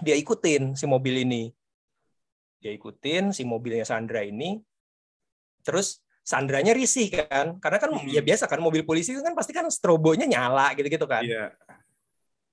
dia 0.00 0.16
ikutin 0.16 0.74
si 0.74 0.84
mobil 0.88 1.22
ini 1.22 1.54
dia 2.60 2.72
ikutin 2.74 3.30
si 3.30 3.46
mobilnya 3.46 3.86
Sandra 3.86 4.26
ini 4.26 4.58
terus 5.62 6.02
Sandranya 6.20 6.76
risih 6.76 7.08
kan 7.10 7.58
karena 7.58 7.78
kan 7.80 7.90
Hmm. 7.90 8.06
ya 8.06 8.20
biasa 8.20 8.44
kan 8.46 8.60
mobil 8.60 8.84
polisi 8.84 9.16
itu 9.16 9.22
kan 9.24 9.32
pasti 9.32 9.56
kan 9.56 9.66
strobonya 9.72 10.28
nyala 10.28 10.76
gitu-gitu 10.76 11.08
kan 11.08 11.24
Iya. 11.24 11.56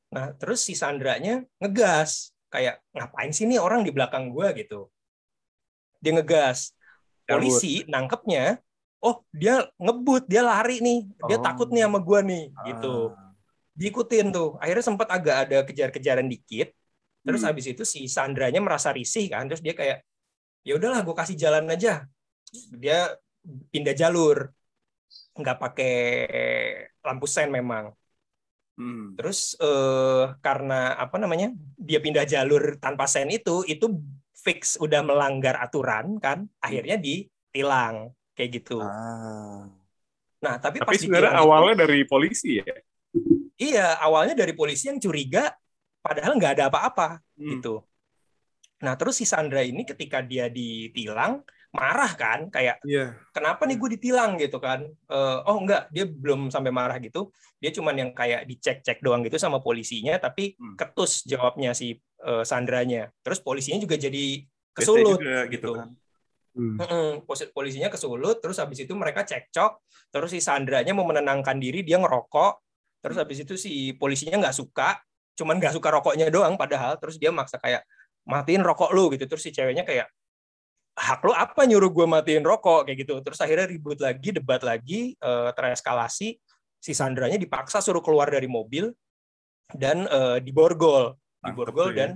Nah, 0.07 0.31
terus 0.39 0.63
si 0.63 0.73
Sandranya 0.73 1.43
ngegas. 1.59 2.31
Kayak, 2.47 2.79
ngapain 2.95 3.31
sih 3.35 3.43
nih 3.43 3.59
orang 3.59 3.83
di 3.83 3.91
belakang 3.91 4.31
gua 4.31 4.55
gitu. 4.55 4.87
Dia 5.99 6.15
ngegas. 6.15 6.71
Polisi 7.27 7.83
nangkepnya, 7.91 8.63
oh 9.03 9.21
dia 9.29 9.65
ngebut, 9.77 10.25
dia 10.25 10.41
lari 10.41 10.81
nih. 10.81 10.99
Dia 11.29 11.37
Oh. 11.37 11.43
takut 11.43 11.69
nih 11.69 11.85
sama 11.85 11.99
gua 12.01 12.19
nih. 12.25 12.49
gitu. 12.67 13.13
Ah. 13.13 13.33
Diikutin 13.77 14.33
tuh. 14.33 14.57
Akhirnya 14.57 14.85
sempat 14.85 15.07
agak 15.13 15.35
ada 15.47 15.57
kejar-kejaran 15.67 16.25
dikit. 16.25 16.73
Terus 17.21 17.41
Hmm. 17.43 17.49
habis 17.53 17.65
itu 17.69 17.83
si 17.85 18.09
Sandranya 18.09 18.57
merasa 18.63 18.89
risih 18.89 19.29
kan. 19.29 19.45
Terus 19.45 19.61
dia 19.61 19.77
kayak, 19.77 20.01
ya 20.65 20.73
udahlah 20.79 21.05
gue 21.05 21.15
kasih 21.15 21.37
jalan 21.37 21.67
aja. 21.69 22.07
Dia 22.73 23.13
pindah 23.69 23.93
jalur. 23.93 24.49
Nggak 25.37 25.57
pakai 25.61 25.93
lampu 27.05 27.27
sen 27.29 27.53
memang. 27.53 27.93
Hmm. 28.77 29.13
Terus 29.17 29.53
eh, 29.61 30.23
karena 30.41 30.97
apa 30.97 31.17
namanya 31.21 31.53
dia 31.77 32.01
pindah 32.01 32.25
jalur 32.25 32.81
tanpa 32.81 33.05
sen 33.05 33.29
itu 33.29 33.61
itu 33.69 33.89
fix 34.37 34.77
udah 34.81 35.01
melanggar 35.05 35.57
aturan 35.59 36.17
kan, 36.21 36.45
akhirnya 36.61 36.95
ditilang 36.97 38.13
kayak 38.37 38.61
gitu. 38.61 38.77
Ah. 38.79 39.65
Nah 40.37 40.55
tapi, 40.61 40.77
Tapi 40.77 40.85
pas 40.85 40.93
sebenarnya 40.95 41.33
ditilang 41.33 41.41
itu- 41.41 41.43
awalnya 41.49 41.75
dari 41.81 41.99
polisi 42.05 42.61
ya. 42.61 42.65
iya 43.57 43.97
awalnya 43.97 44.37
dari 44.37 44.53
polisi 44.53 44.85
yang 44.87 45.01
curiga, 45.01 45.49
padahal 45.99 46.37
nggak 46.37 46.53
ada 46.61 46.65
apa-apa 46.69 47.25
Hmm. 47.33 47.57
gitu. 47.57 47.81
Nah 48.85 48.93
terus 48.93 49.17
si 49.17 49.25
Sandra 49.25 49.65
ini 49.65 49.81
ketika 49.81 50.21
dia 50.21 50.45
ditilang 50.47 51.41
marah 51.73 52.13
kan, 52.13 52.53
kayak 52.53 52.77
Iya. 52.85 53.17
kenapa 53.33 53.65
nih 53.65 53.75
gue 53.75 53.89
ditilang 53.97 54.37
gitu 54.37 54.61
kan? 54.61 54.85
Eh, 54.85 55.37
oh 55.45 55.57
enggak, 55.57 55.89
dia 55.89 56.05
belum 56.05 56.47
sampai 56.47 56.69
marah 56.69 57.01
gitu. 57.01 57.33
Dia 57.57 57.73
cuman 57.73 57.97
yang 57.97 58.11
kayak 58.13 58.45
dicek-cek 58.45 59.01
doang 59.01 59.25
gitu 59.25 59.41
sama 59.41 59.57
polisinya, 59.59 60.15
tapi 60.17 60.53
Hmm. 60.55 60.77
ketus 60.77 61.25
jawabnya 61.25 61.73
si 61.73 61.97
eh, 62.17 62.41
Sandranya. 62.41 63.13
Terus 63.21 63.37
polisinya 63.41 63.77
juga 63.77 63.93
jadi 63.93 64.41
kesulut 64.73 65.17
juga 65.21 65.45
gitu 65.49 65.69
kan. 65.73 65.93
Hmm. 66.57 67.21
Polisinya 67.53 67.93
kesulut, 67.93 68.41
terus 68.41 68.57
habis 68.57 68.81
itu 68.81 68.97
mereka 68.97 69.21
cekcok, 69.21 69.77
terus 70.09 70.33
si 70.33 70.41
Sandranya 70.41 70.97
mau 70.97 71.05
menenangkan 71.05 71.61
diri, 71.61 71.85
dia 71.85 72.01
ngerokok, 72.01 72.57
terus 73.05 73.21
habis 73.21 73.45
itu 73.45 73.53
si 73.53 73.93
polisinya 73.93 74.41
nggak 74.41 74.57
suka, 74.57 74.97
cuman 75.37 75.61
nggak 75.61 75.77
suka 75.77 75.93
rokoknya 75.93 76.33
doang, 76.33 76.57
padahal 76.57 76.97
terus 76.97 77.21
dia 77.21 77.29
maksa 77.29 77.61
kayak 77.61 77.85
matiin 78.25 78.65
rokok 78.65 78.89
lu 78.89 79.13
gitu, 79.13 79.29
terus 79.29 79.45
si 79.45 79.53
ceweknya 79.53 79.85
kayak 79.85 80.09
hak 80.97 81.21
lu 81.21 81.29
apa 81.29 81.69
nyuruh 81.69 81.93
gue 81.93 82.09
matiin 82.09 82.41
rokok 82.41 82.89
kayak 82.89 83.05
gitu, 83.05 83.21
terus 83.21 83.37
akhirnya 83.37 83.69
ribut 83.69 84.01
lagi, 84.01 84.33
debat 84.33 84.61
lagi, 84.65 85.13
eh, 85.13 85.49
tereskalasi, 85.53 86.41
si 86.81 86.91
Sandranya 86.97 87.37
dipaksa 87.37 87.85
suruh 87.85 88.01
keluar 88.01 88.33
dari 88.33 88.49
mobil 88.49 88.89
dan 89.77 90.09
eh, 90.09 90.41
diborgol, 90.41 91.13
diborgol 91.45 91.93
ya. 91.93 91.97
dan 92.01 92.09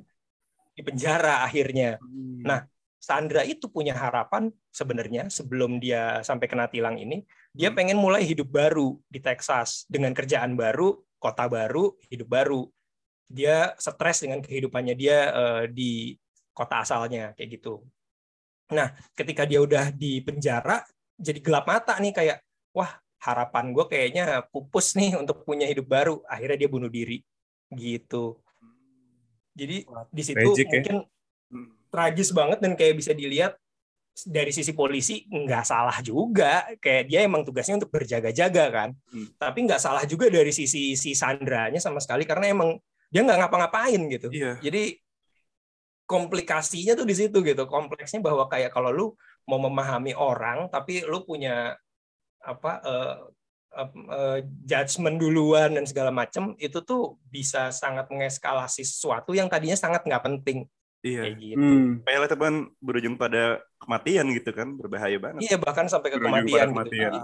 dipenjara 0.74 1.46
akhirnya. 1.46 2.02
Hmm. 2.02 2.42
Nah, 2.42 2.60
Sandra 3.02 3.41
itu 3.41 3.66
punya 3.66 3.97
harapan 3.97 4.54
sebenarnya 4.70 5.26
sebelum 5.34 5.82
dia 5.82 6.22
sampai 6.22 6.45
kena 6.45 6.70
tilang 6.70 7.02
ini, 7.02 7.26
dia 7.49 7.74
Hmm. 7.74 7.78
pengen 7.82 7.97
mulai 7.97 8.22
hidup 8.22 8.45
baru 8.54 9.02
di 9.10 9.18
Texas 9.18 9.89
dengan 9.89 10.14
kerjaan 10.14 10.54
baru, 10.54 11.02
kota 11.18 11.49
baru, 11.49 11.97
hidup 12.14 12.30
baru. 12.30 12.62
Dia 13.26 13.74
stres 13.82 14.22
dengan 14.22 14.45
kehidupannya 14.45 14.93
dia 14.93 15.18
eh, 15.34 15.64
di 15.74 16.14
kota 16.54 16.86
asalnya 16.86 17.34
kayak 17.34 17.58
gitu. 17.58 17.82
Nah, 18.70 18.93
ketika 19.18 19.49
dia 19.49 19.66
udah 19.66 19.89
di 19.89 20.22
penjara, 20.22 20.86
jadi 21.18 21.41
gelap 21.41 21.66
mata 21.66 21.97
nih 21.97 22.14
kayak, 22.14 22.38
wah 22.70 23.02
harapan 23.18 23.74
gue 23.74 23.86
kayaknya 23.89 24.45
pupus 24.54 24.93
nih 24.93 25.18
untuk 25.18 25.41
punya 25.41 25.66
hidup 25.66 25.89
baru. 25.89 26.22
Akhirnya 26.30 26.58
dia 26.66 26.70
bunuh 26.70 26.88
diri 26.88 27.18
gitu. 27.74 28.38
Jadi 29.58 29.89
di 30.14 30.24
situ 30.24 30.54
ya. 30.54 30.70
mungkin 30.70 30.97
Hmm. 31.52 31.81
Tragis 31.92 32.32
banget 32.32 32.64
dan 32.64 32.74
kayak 32.80 32.98
bisa 32.98 33.12
dilihat 33.12 33.54
dari 34.28 34.52
sisi 34.52 34.72
polisi 34.72 35.28
nggak 35.28 35.64
salah 35.68 35.98
juga. 36.00 36.68
Kayak 36.80 37.04
dia 37.12 37.20
emang 37.28 37.44
tugasnya 37.44 37.78
untuk 37.78 37.92
berjaga-jaga 37.92 38.66
kan. 38.72 38.89
Hmm. 39.12 39.28
tapi 39.36 39.68
nggak 39.68 39.82
salah 39.84 40.04
juga 40.08 40.32
dari 40.32 40.56
sisi 40.56 40.96
si 40.96 41.12
Sandranya 41.12 41.78
sama 41.84 42.00
sekali 42.00 42.24
karena 42.24 42.50
emang 42.50 42.80
dia 43.12 43.22
nggak 43.22 43.39
ngapa-ngapain 43.46 44.02
gitu. 44.08 44.32
Iya. 44.32 44.56
jadi 44.64 44.96
komplikasinya 46.08 46.96
tuh 46.96 47.08
di 47.08 47.16
situ 47.16 47.38
gitu. 47.44 47.64
Kompleksnya 47.68 48.20
bahwa 48.20 48.48
kayak 48.52 48.72
kalau 48.76 48.92
lu 48.92 49.08
mau 49.48 49.60
memahami 49.60 50.16
orang 50.16 50.68
tapi 50.72 51.04
lu 51.08 51.24
punya 51.24 51.76
apa 52.42 52.72
eh, 52.84 53.16
ap- 53.78 54.08
eh, 54.12 54.39
judgement 54.68 55.18
duluan 55.18 55.76
dan 55.76 55.86
segala 55.88 56.12
macam 56.12 56.56
itu 56.60 56.84
tuh 56.84 57.16
bisa 57.32 57.72
sangat 57.72 58.12
mengeskalasi 58.12 58.84
sesuatu 58.84 59.32
yang 59.32 59.48
tadinya 59.48 59.78
sangat 59.78 60.04
nggak 60.04 60.24
penting 60.24 60.68
Iya. 61.02 61.22
kayak 61.26 61.36
gitu 61.41 61.58
Hmm. 61.58 62.06
Itu 62.06 62.38
kan 62.38 62.56
berujung 62.78 63.16
pada 63.18 63.58
kematian 63.82 64.26
gitu 64.38 64.49
kan, 64.54 64.78
berbahaya 64.78 65.18
banget. 65.18 65.41
Iya 65.49 65.58
bahkan 65.58 65.89
sampai 65.89 66.14
ke 66.14 66.18
Berujung 66.22 66.45
kematian. 66.45 66.54
pada 66.54 66.62
gitu. 66.62 66.74
kematian. 66.74 67.12
Jadi, 67.12 67.20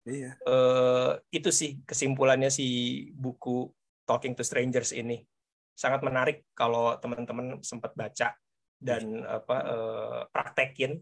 Iya. 0.00 0.30
eh, 0.48 1.10
itu 1.36 1.50
sih 1.52 1.70
kesimpulannya 1.84 2.48
si 2.48 2.66
buku 3.12 3.68
Talking 4.08 4.32
to 4.32 4.42
Strangers 4.42 4.96
ini 4.96 5.20
sangat 5.76 6.00
menarik 6.00 6.48
kalau 6.56 6.96
teman-teman 6.96 7.60
sempat 7.60 7.92
baca 7.92 8.32
dan 8.80 9.02
apa 9.28 9.56
eh, 9.60 10.20
praktekin 10.32 10.96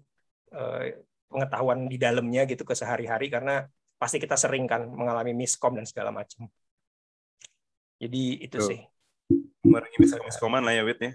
eh, 0.51 0.99
pengetahuan 1.31 1.87
di 1.87 1.97
dalamnya 2.01 2.43
gitu 2.51 2.67
ke 2.67 2.75
sehari-hari 2.75 3.31
karena 3.31 3.63
pasti 3.95 4.19
kita 4.19 4.35
sering 4.35 4.67
kan 4.67 4.87
mengalami 4.91 5.35
miskom 5.35 5.79
dan 5.79 5.87
segala 5.87 6.11
macam. 6.11 6.51
Jadi 7.99 8.43
itu 8.43 8.59
Betul. 8.59 8.69
sih. 8.75 8.81
Mengurangi 9.63 9.99
miskoman 10.27 10.63
lah 10.65 10.75
ya, 10.75 10.83
Wit 10.87 11.01
ya. 11.03 11.13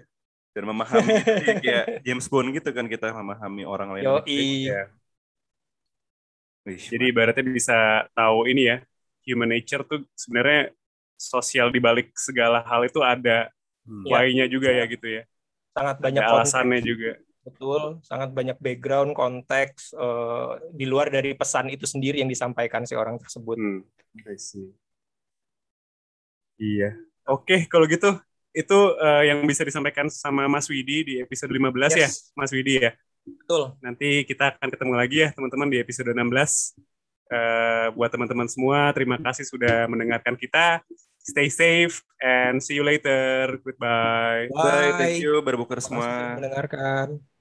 Dan 0.54 0.70
memahami 0.70 1.10
jadi 1.18 1.52
kayak 1.66 1.84
James 2.06 2.26
Bond 2.30 2.48
gitu 2.54 2.70
kan 2.70 2.86
kita 2.86 3.10
memahami 3.10 3.62
orang 3.66 3.88
lain. 3.98 4.04
Yoi. 4.06 4.38
Iya. 4.70 4.80
Wih, 6.64 6.80
Jadi 6.80 7.04
ibaratnya 7.12 7.44
bisa 7.44 8.08
tahu 8.16 8.48
ini 8.48 8.72
ya, 8.72 8.76
human 9.28 9.50
nature 9.52 9.84
tuh 9.84 10.00
sebenarnya 10.16 10.72
sosial 11.20 11.68
di 11.68 11.80
balik 11.82 12.14
segala 12.16 12.64
hal 12.64 12.88
itu 12.88 13.04
ada 13.04 13.52
hmm. 13.84 14.04
Iya. 14.08 14.12
why-nya 14.14 14.46
juga 14.48 14.68
ya 14.72 14.84
gitu 14.88 15.06
ya. 15.20 15.22
Sangat 15.74 15.96
banyak 16.00 16.22
Ada 16.24 16.30
konteks. 16.30 16.40
alasannya 16.40 16.80
juga. 16.80 17.10
Betul, 17.44 18.00
sangat 18.00 18.32
banyak 18.32 18.56
background, 18.56 19.12
konteks 19.12 19.92
eh, 19.92 20.50
di 20.72 20.88
luar 20.88 21.12
dari 21.12 21.36
pesan 21.36 21.68
itu 21.68 21.84
sendiri 21.84 22.24
yang 22.24 22.30
disampaikan 22.32 22.88
si 22.88 22.96
orang 22.96 23.20
tersebut. 23.20 23.60
Hmm. 23.60 23.84
I 24.24 24.38
see. 24.40 24.72
Iya. 26.56 26.96
Oke, 27.28 27.66
kalau 27.68 27.84
gitu 27.90 28.16
itu 28.54 28.78
eh, 28.96 29.22
yang 29.28 29.42
bisa 29.44 29.66
disampaikan 29.66 30.06
sama 30.06 30.46
Mas 30.46 30.70
Widi 30.70 31.02
di 31.02 31.14
episode 31.18 31.50
15 31.50 31.98
ya, 31.98 32.06
Yes. 32.06 32.30
Mas 32.32 32.54
Widi 32.54 32.78
ya. 32.80 32.94
Betul. 33.24 33.74
Nanti 33.82 34.22
kita 34.24 34.54
akan 34.54 34.68
ketemu 34.70 34.92
lagi 34.94 35.16
ya 35.26 35.28
teman-teman 35.34 35.68
di 35.68 35.78
episode 35.82 36.14
16. 36.14 36.78
Eh, 37.24 37.86
buat 37.96 38.12
teman-teman 38.12 38.46
semua, 38.46 38.92
terima 38.94 39.16
kasih 39.18 39.42
sudah 39.42 39.90
mendengarkan 39.90 40.38
kita. 40.38 40.84
Stay 41.24 41.48
safe 41.48 42.04
and 42.20 42.60
see 42.60 42.76
you 42.76 42.84
later. 42.84 43.56
Goodbye. 43.64 44.52
Bye, 44.52 44.92
thank 45.00 45.18
Bye. 45.18 45.24
you, 45.24 45.40
Terima 45.40 45.64
kasih 45.64 45.80
sudah 45.80 45.82
semua. 45.82 46.10
mendengarkan. 46.36 47.33